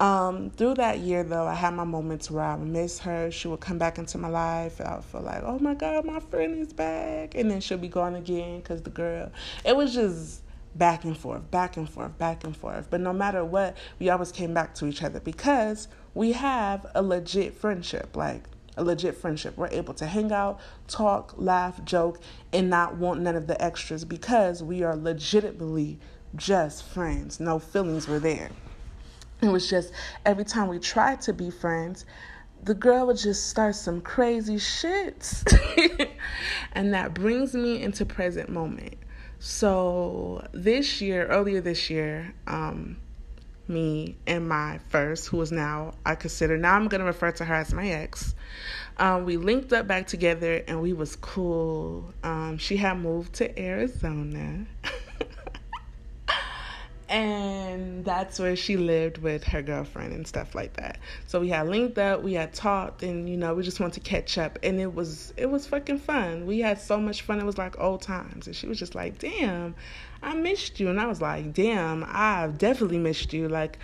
[0.00, 3.30] Um, through that year, though, I had my moments where I would miss her.
[3.30, 4.80] She would come back into my life.
[4.80, 7.36] I would feel like, oh my God, my friend is back.
[7.36, 9.30] And then she'll be gone again because the girl.
[9.64, 10.42] It was just
[10.74, 12.88] back and forth, back and forth, back and forth.
[12.90, 17.02] But no matter what, we always came back to each other because we have a
[17.02, 18.16] legit friendship.
[18.16, 18.42] Like,
[18.76, 19.56] a legit friendship.
[19.56, 22.20] We're able to hang out, talk, laugh, joke,
[22.52, 25.98] and not want none of the extras because we are legitimately
[26.36, 27.40] just friends.
[27.40, 28.50] No feelings were there.
[29.40, 29.92] It was just
[30.24, 32.04] every time we tried to be friends,
[32.62, 35.42] the girl would just start some crazy shit.
[36.72, 38.94] and that brings me into present moment.
[39.40, 42.98] So this year, earlier this year, um,
[43.72, 47.54] me and my first, who is now I consider now I'm gonna refer to her
[47.54, 48.34] as my ex.
[48.98, 52.12] Um, we linked up back together and we was cool.
[52.22, 54.66] Um, she had moved to Arizona.
[57.12, 60.98] and that's where she lived with her girlfriend and stuff like that.
[61.26, 64.00] So we had linked up, we had talked, and you know we just wanted to
[64.00, 66.46] catch up, and it was it was fucking fun.
[66.46, 67.38] We had so much fun.
[67.38, 69.74] It was like old times, and she was just like, "Damn,
[70.22, 73.78] I missed you," and I was like, "Damn, I definitely missed you." Like,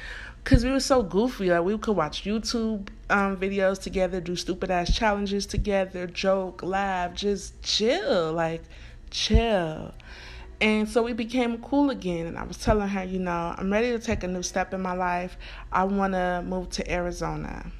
[0.45, 1.51] cause we were so goofy.
[1.51, 7.15] Like we could watch YouTube um, videos together, do stupid ass challenges together, joke, laugh,
[7.15, 8.63] just chill, like
[9.11, 9.95] chill.
[10.61, 12.27] And so we became cool again.
[12.27, 14.83] And I was telling her, you know, I'm ready to take a new step in
[14.83, 15.39] my life.
[15.71, 17.71] I want to move to Arizona.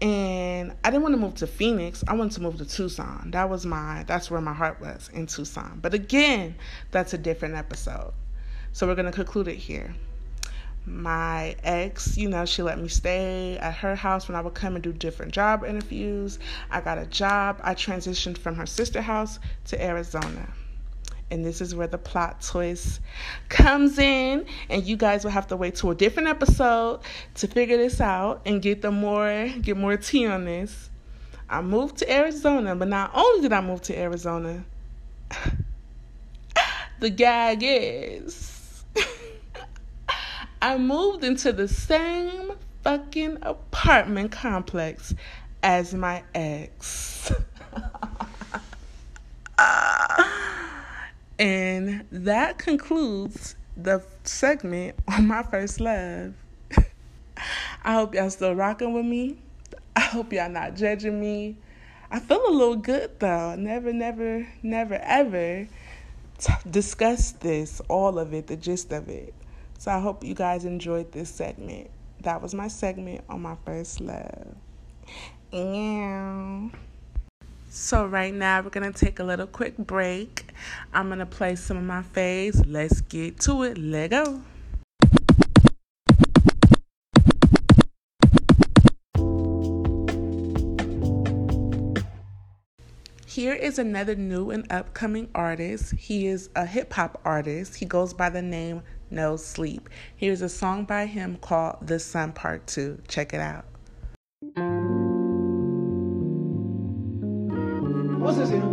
[0.00, 2.04] And I didn't want to move to Phoenix.
[2.06, 3.30] I wanted to move to Tucson.
[3.32, 5.80] That was my, that's where my heart was in Tucson.
[5.82, 6.54] But again,
[6.92, 8.12] that's a different episode.
[8.72, 9.94] So we're going to conclude it here.
[10.86, 14.74] My ex, you know, she let me stay at her house when I would come
[14.74, 16.38] and do different job interviews.
[16.70, 17.60] I got a job.
[17.62, 20.48] I transitioned from her sister house to Arizona
[21.30, 23.00] And this is where the plot twist
[23.50, 27.00] comes in, and you guys will have to wait to a different episode
[27.34, 30.88] to figure this out and get the more get more tea on this.
[31.50, 34.64] I moved to Arizona, but not only did I move to Arizona,
[37.00, 38.84] the gag is
[40.62, 42.52] I moved into the same
[42.82, 45.14] fucking apartment complex
[45.62, 47.32] as my ex.
[51.38, 56.34] and that concludes the segment on my first love.
[57.84, 59.38] I hope y'all still rocking with me.
[59.94, 61.56] I hope y'all not judging me.
[62.10, 63.54] I feel a little good though.
[63.54, 65.68] Never, never, never, ever
[66.38, 69.34] t- discuss this, all of it, the gist of it.
[69.78, 71.90] So I hope you guys enjoyed this segment.
[72.22, 74.56] That was my segment on my first love.
[75.52, 76.68] Yeah.
[77.80, 80.46] So right now we're gonna take a little quick break.
[80.92, 82.64] I'm gonna play some of my faves.
[82.66, 83.78] Let's get to it.
[83.78, 84.42] Let go.
[93.24, 95.94] Here is another new and upcoming artist.
[95.94, 97.76] He is a hip hop artist.
[97.76, 99.88] He goes by the name No Sleep.
[100.16, 103.02] Here's a song by him called The Sun Part 2.
[103.06, 103.64] Check it out.
[108.28, 108.58] What's this here?
[108.58, 108.64] A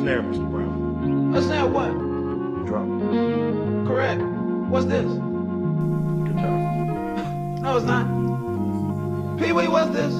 [0.00, 0.50] Snare, Mr.
[0.50, 1.32] Brown.
[1.36, 1.92] A snare what?
[2.66, 3.86] Drum.
[3.86, 4.20] Correct.
[4.68, 5.04] What's this?
[6.26, 6.58] Guitar.
[7.60, 9.38] No, it's not.
[9.38, 10.12] Pee Wee, what's this?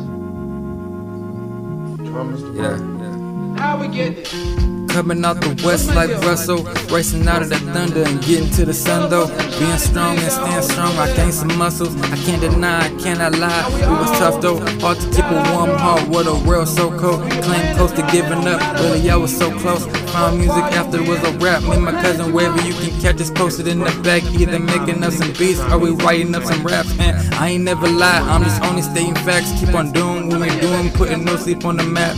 [2.06, 2.54] Drum, Mr.
[2.54, 3.56] Brown.
[3.56, 3.60] yeah.
[3.60, 4.73] How we get it?
[4.94, 6.62] Coming out the west like Russell,
[6.94, 9.26] racing out of the thunder and getting to the sun though.
[9.58, 12.00] Being strong and staying strong, I gained some muscles.
[12.12, 13.66] I can't deny, I cannot lie.
[13.74, 16.06] It was tough though, hard to keep a warm heart.
[16.06, 17.28] What a world so cold.
[17.42, 19.84] Claim close to giving up, really I was so close.
[20.12, 21.64] Found music after it was a rap.
[21.64, 25.02] Me and my cousin wherever you can catch us posted in the back, either making
[25.02, 26.96] up some beats or we writing up some raps.
[27.00, 29.50] And I ain't never lie, I'm just only stating facts.
[29.58, 32.14] Keep on doing what we doing, putting no sleep on the map.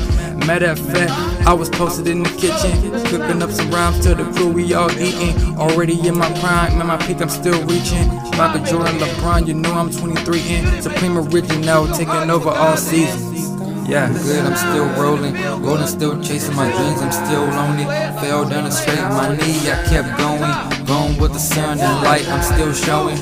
[0.47, 1.11] Matter of fact,
[1.44, 4.92] I was posted in the kitchen, cooking up some rhymes to the crew we all
[4.92, 5.59] eating.
[5.59, 8.07] Already in my prime, in my peak, I'm still reaching.
[8.38, 10.82] Michael Jordan, LeBron, you know I'm 23 in.
[10.82, 13.51] Supreme original, taking over all seasons.
[13.88, 15.34] Yeah, good, I'm still rolling.
[15.62, 17.84] Rolling, still chasing my dreams, I'm still lonely.
[18.20, 20.86] Fell down and straight my knee, I kept going.
[20.86, 23.18] Going with the sun and light, I'm still showing.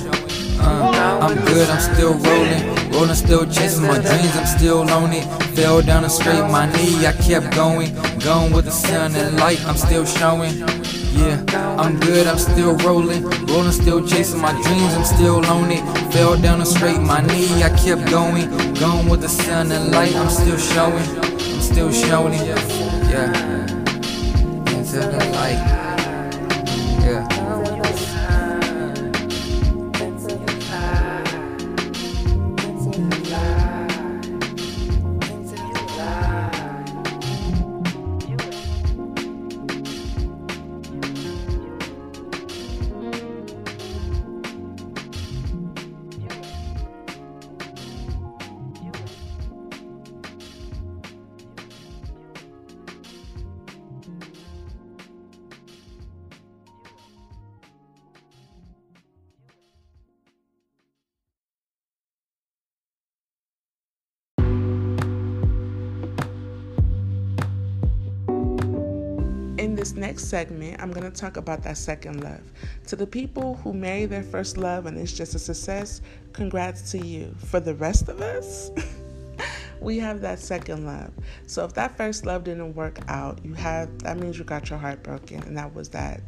[0.60, 2.83] Uh, I'm good, I'm still rolling.
[2.94, 5.22] Rolling, still chasing my dreams, I'm still lonely.
[5.56, 7.92] Fell down and straight my knee, I kept going.
[8.20, 10.58] Going with the sun and light, I'm still showing.
[11.18, 11.42] Yeah,
[11.76, 13.24] I'm good, I'm still rolling.
[13.46, 15.78] Rolling, still chasing my dreams, I'm still lonely.
[16.12, 18.48] Fell down and straight my knee, I kept going.
[18.74, 21.04] Going with the sun and light, I'm still showing.
[21.18, 22.46] I'm still showing it.
[23.10, 23.32] Yeah.
[24.72, 25.83] Into the light.
[70.06, 72.42] Next segment, I'm going to talk about that second love.
[72.88, 76.02] To the people who marry their first love and it's just a success,
[76.34, 77.34] congrats to you.
[77.38, 78.70] For the rest of us,
[79.80, 81.10] we have that second love.
[81.46, 84.78] So if that first love didn't work out, you have that means you got your
[84.78, 86.20] heart broken and that was that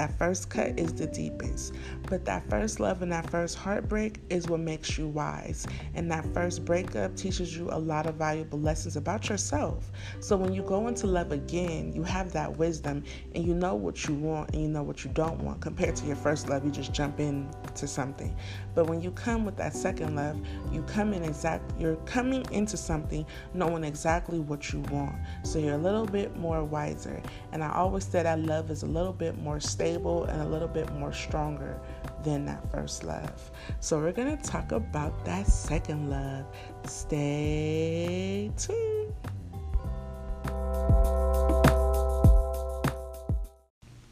[0.00, 1.74] that first cut is the deepest.
[2.08, 5.66] But that first love and that first heartbreak is what makes you wise.
[5.94, 9.92] And that first breakup teaches you a lot of valuable lessons about yourself.
[10.20, 14.08] So when you go into love again, you have that wisdom and you know what
[14.08, 15.60] you want and you know what you don't want.
[15.60, 18.34] Compared to your first love, you just jump into something.
[18.74, 20.40] But when you come with that second love,
[20.72, 25.16] you come in exact you're coming into something knowing exactly what you want.
[25.42, 27.20] So you're a little bit more wiser.
[27.52, 30.68] And I always say that love is a little bit more stable and a little
[30.68, 31.80] bit more stronger
[32.22, 33.50] than that first love.
[33.80, 36.46] So we're gonna talk about that second love.
[36.84, 39.14] Stay tuned.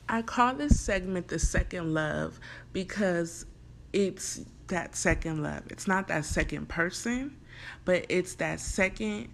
[0.09, 2.41] I call this segment the second love
[2.73, 3.47] because
[3.93, 5.63] it's that second love.
[5.71, 7.37] It's not that second person,
[7.85, 9.29] but it's that second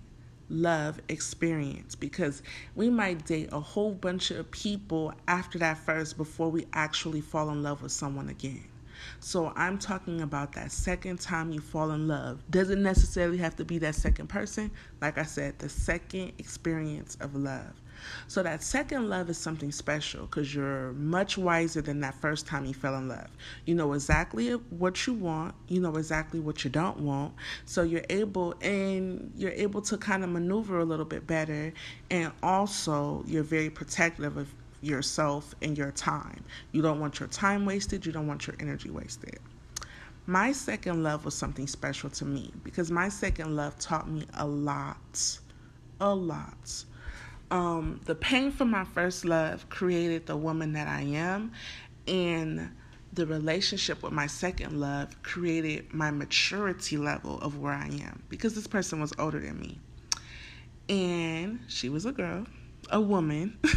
[0.49, 2.43] love experience because
[2.75, 7.51] we might date a whole bunch of people after that first before we actually fall
[7.51, 8.65] in love with someone again.
[9.21, 12.43] So I'm talking about that second time you fall in love.
[12.51, 14.71] Doesn't necessarily have to be that second person.
[15.01, 17.81] Like I said, the second experience of love.
[18.29, 22.65] So that second love is something special because you're much wiser than that first time
[22.65, 23.29] you fell in love.
[23.65, 27.35] You know exactly what you want, you know exactly what you don't want.
[27.65, 31.73] So you're able and you're able to kind of maneuver a little bit better
[32.11, 34.49] and also you're very protective of
[34.81, 36.45] yourself and your time.
[36.73, 39.39] You don't want your time wasted, you don't want your energy wasted.
[40.27, 44.47] My second love was something special to me because my second love taught me a
[44.47, 45.39] lot.
[46.01, 46.85] A lot.
[47.51, 51.53] Um, the pain from my first love created the woman that I am,
[52.09, 52.71] and
[53.13, 58.55] the relationship with my second love created my maturity level of where I am because
[58.55, 59.79] this person was older than me.
[60.89, 62.47] And she was a girl,
[62.91, 63.59] a woman.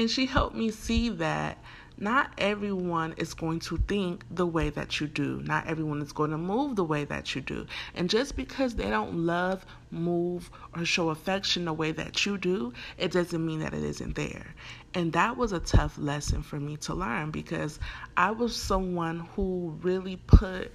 [0.00, 1.58] And she helped me see that
[1.98, 5.42] not everyone is going to think the way that you do.
[5.44, 7.66] Not everyone is going to move the way that you do.
[7.94, 12.72] And just because they don't love, move, or show affection the way that you do,
[12.98, 14.54] it doesn't mean that it isn't there.
[14.94, 17.78] And that was a tough lesson for me to learn because
[18.16, 20.72] I was someone who really put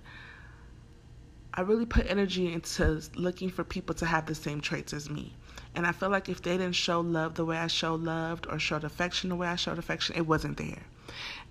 [1.58, 5.34] I really put energy into looking for people to have the same traits as me.
[5.74, 8.60] And I feel like if they didn't show love the way I showed loved or
[8.60, 10.84] showed affection the way I showed affection, it wasn't there.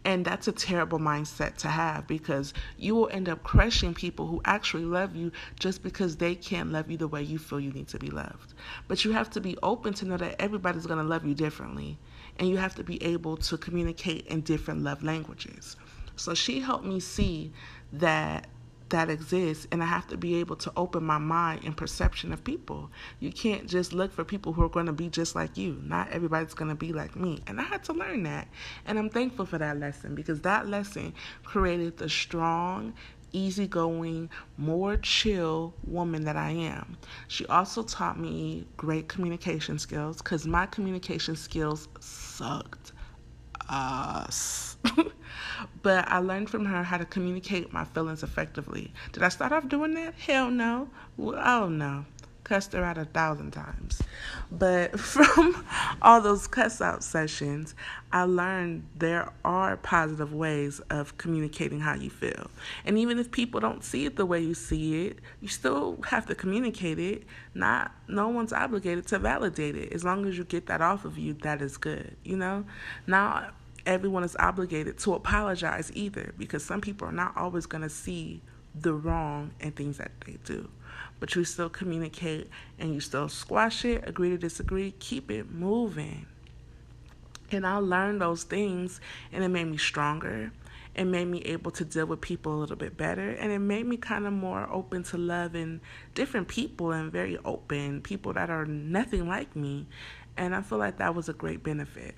[0.04, 4.42] And that's a terrible mindset to have because you will end up crushing people who
[4.44, 7.88] actually love you just because they can't love you the way you feel you need
[7.88, 8.52] to be loved.
[8.86, 11.98] But you have to be open to know that everybody's going to love you differently.
[12.38, 15.76] And you have to be able to communicate in different love languages.
[16.16, 17.52] So she helped me see
[17.92, 18.46] that
[18.94, 22.44] that exists and I have to be able to open my mind and perception of
[22.44, 22.92] people.
[23.18, 25.80] You can't just look for people who are going to be just like you.
[25.82, 27.40] Not everybody's going to be like me.
[27.48, 28.46] And I had to learn that.
[28.86, 32.94] And I'm thankful for that lesson because that lesson created the strong,
[33.32, 36.96] easygoing, more chill woman that I am.
[37.26, 42.92] She also taught me great communication skills because my communication skills sucked
[43.68, 44.76] us.
[44.84, 45.04] Uh,
[45.82, 48.92] but I learned from her how to communicate my feelings effectively.
[49.12, 50.14] Did I start off doing that?
[50.14, 50.88] Hell no.
[51.18, 52.04] Oh no.
[52.44, 54.02] Cussed her out a thousand times.
[54.52, 55.64] But from
[56.02, 57.74] all those cuss out sessions,
[58.12, 62.50] I learned there are positive ways of communicating how you feel.
[62.84, 66.26] And even if people don't see it the way you see it, you still have
[66.26, 67.24] to communicate it.
[67.54, 69.92] Not no one's obligated to validate it.
[69.92, 72.64] As long as you get that off of you, that is good, you know?
[73.06, 73.50] Now
[73.86, 78.42] everyone is obligated to apologize either because some people are not always going to see
[78.74, 80.68] the wrong in things that they do.
[81.24, 86.26] But you still communicate and you still squash it, agree to disagree, keep it moving.
[87.50, 89.00] And I learned those things
[89.32, 90.52] and it made me stronger.
[90.94, 93.30] It made me able to deal with people a little bit better.
[93.30, 95.80] And it made me kind of more open to loving
[96.14, 99.86] different people and very open, people that are nothing like me.
[100.36, 102.16] And I feel like that was a great benefit.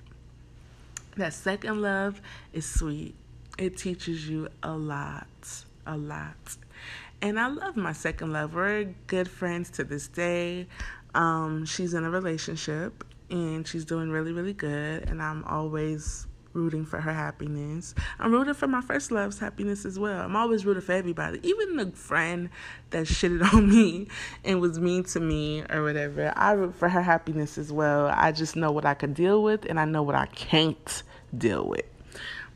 [1.15, 3.15] That second love is sweet.
[3.57, 6.57] It teaches you a lot, a lot.
[7.21, 8.53] And I love my second love.
[8.53, 10.67] We're good friends to this day.
[11.15, 15.09] Um, she's in a relationship and she's doing really, really good.
[15.09, 17.95] And I'm always rooting for her happiness.
[18.19, 20.21] I'm rooting for my first love's happiness as well.
[20.21, 22.49] I'm always rooting for everybody, even the friend
[22.91, 24.07] that shitted on me
[24.43, 26.31] and was mean to me or whatever.
[26.35, 28.07] I root for her happiness as well.
[28.07, 31.03] I just know what I can deal with and I know what I can't
[31.35, 31.85] deal with.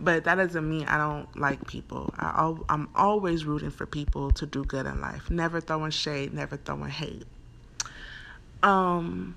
[0.03, 2.11] But that doesn't mean I don't like people.
[2.17, 5.29] I, I'm always rooting for people to do good in life.
[5.29, 7.27] Never throwing shade, never throwing hate.
[8.63, 9.35] Um,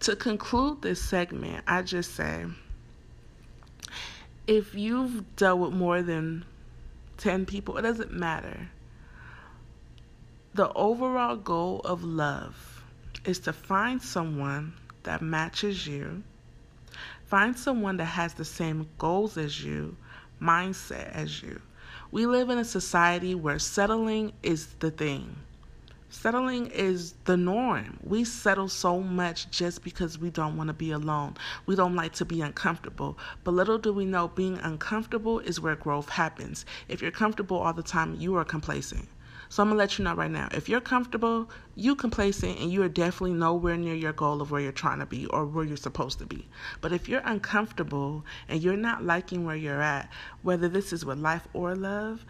[0.00, 2.44] to conclude this segment, I just say
[4.46, 6.44] if you've dealt with more than
[7.16, 8.68] 10 people, it doesn't matter.
[10.52, 12.82] The overall goal of love
[13.24, 14.74] is to find someone
[15.04, 16.22] that matches you,
[17.34, 19.96] find someone that has the same goals as you,
[20.40, 21.60] mindset as you.
[22.12, 25.34] We live in a society where settling is the thing.
[26.10, 27.98] Settling is the norm.
[28.04, 31.34] We settle so much just because we don't want to be alone.
[31.66, 33.18] We don't like to be uncomfortable.
[33.42, 36.64] But little do we know, being uncomfortable is where growth happens.
[36.86, 39.08] If you're comfortable all the time, you are complacent.
[39.48, 40.48] So I'm gonna let you know right now.
[40.52, 44.60] If you're comfortable, you complacent, and you are definitely nowhere near your goal of where
[44.60, 46.46] you're trying to be or where you're supposed to be.
[46.80, 50.10] But if you're uncomfortable and you're not liking where you're at,
[50.42, 52.24] whether this is with life or love,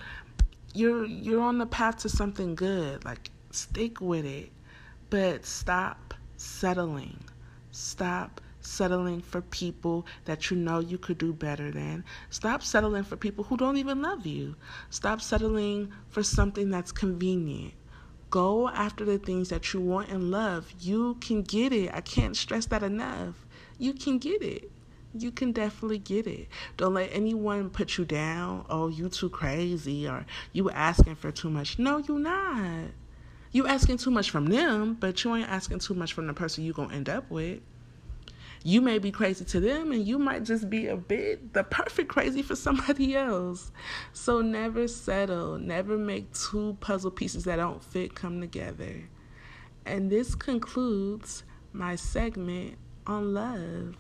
[0.75, 3.05] you're you're on the path to something good.
[3.05, 4.51] Like stick with it,
[5.11, 7.19] but stop settling.
[7.71, 12.05] Stop settling for people that you know you could do better than.
[12.31, 14.57] Stop settling for people who don't even love you.
[14.91, 17.75] Stop settling for something that's convenient.
[18.31, 20.73] Go after the things that you want and love.
[20.81, 21.95] You can get it.
[21.95, 23.47] I can't stress that enough.
[23.79, 24.71] You can get it.
[25.17, 26.49] You can definitely get it.
[26.77, 28.67] Don't let anyone put you down.
[28.69, 31.79] Oh, you too crazy or you asking for too much.
[31.79, 32.91] No, you not.
[33.53, 36.65] You asking too much from them, but you ain't asking too much from the person
[36.65, 37.61] you gonna end up with
[38.67, 42.09] you may be crazy to them and you might just be a bit the perfect
[42.09, 43.71] crazy for somebody else.
[44.15, 49.09] So never settle, never make two puzzle pieces that don't fit come together.
[49.85, 51.45] And this concludes
[51.75, 53.97] my segment on love.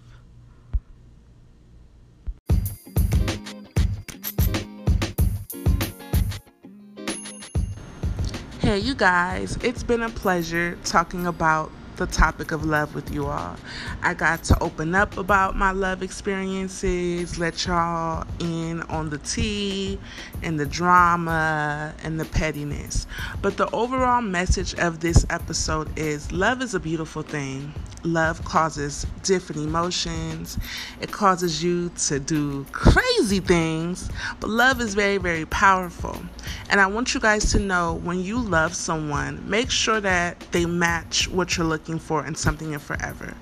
[8.60, 13.26] Hey, you guys, it's been a pleasure talking about the topic of love with you
[13.26, 13.56] all.
[14.02, 19.98] I got to open up about my love experiences, let y'all in on the tea
[20.42, 23.06] and the drama and the pettiness.
[23.42, 27.72] But the overall message of this episode is love is a beautiful thing.
[28.04, 30.58] Love causes different emotions.
[31.00, 36.22] It causes you to do crazy things, but love is very, very powerful.
[36.68, 40.66] And I want you guys to know when you love someone, make sure that they
[40.66, 43.34] match what you're looking for in something in forever.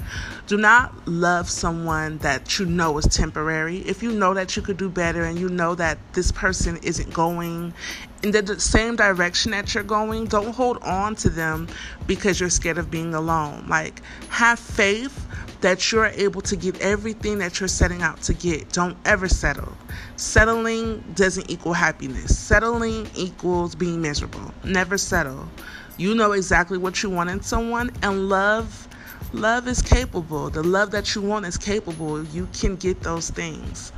[0.46, 3.78] Do not love someone that you know is temporary.
[3.78, 7.12] If you know that you could do better and you know that this person isn't
[7.12, 7.74] going
[8.23, 11.68] in the same direction that you're going, don't hold on to them
[12.07, 13.66] because you're scared of being alone.
[13.68, 15.27] Like, have faith
[15.61, 18.73] that you're able to get everything that you're setting out to get.
[18.73, 19.73] Don't ever settle.
[20.16, 24.53] Settling doesn't equal happiness, settling equals being miserable.
[24.64, 25.49] Never settle.
[25.97, 28.89] You know exactly what you want in someone, and love.
[29.33, 30.51] Love is capable.
[30.51, 32.23] The love that you want is capable.
[32.25, 33.93] You can get those things.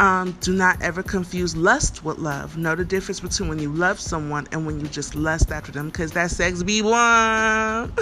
[0.00, 2.56] Um, do not ever confuse lust with love.
[2.56, 5.88] Know the difference between when you love someone and when you just lust after them
[5.88, 7.92] because that sex be one.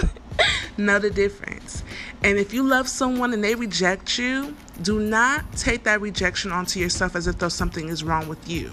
[0.77, 1.83] know the difference.
[2.23, 6.79] And if you love someone and they reject you, do not take that rejection onto
[6.79, 8.71] yourself as if though something is wrong with you.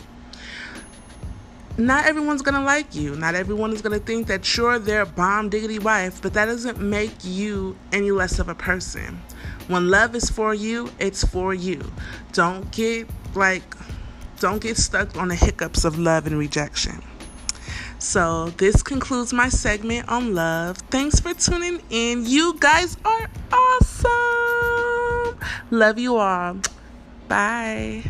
[1.78, 3.16] Not everyone's gonna like you.
[3.16, 7.24] Not everyone is gonna think that you're their bomb diggity wife, but that doesn't make
[7.24, 9.20] you any less of a person.
[9.68, 11.80] When love is for you, it's for you.
[12.32, 13.62] Don't get like
[14.40, 17.02] don't get stuck on the hiccups of love and rejection.
[17.98, 20.76] So, this concludes my segment on love.
[20.90, 22.26] Thanks for tuning in.
[22.26, 25.38] You guys are awesome.
[25.70, 26.58] Love you all.
[27.28, 28.04] Bye.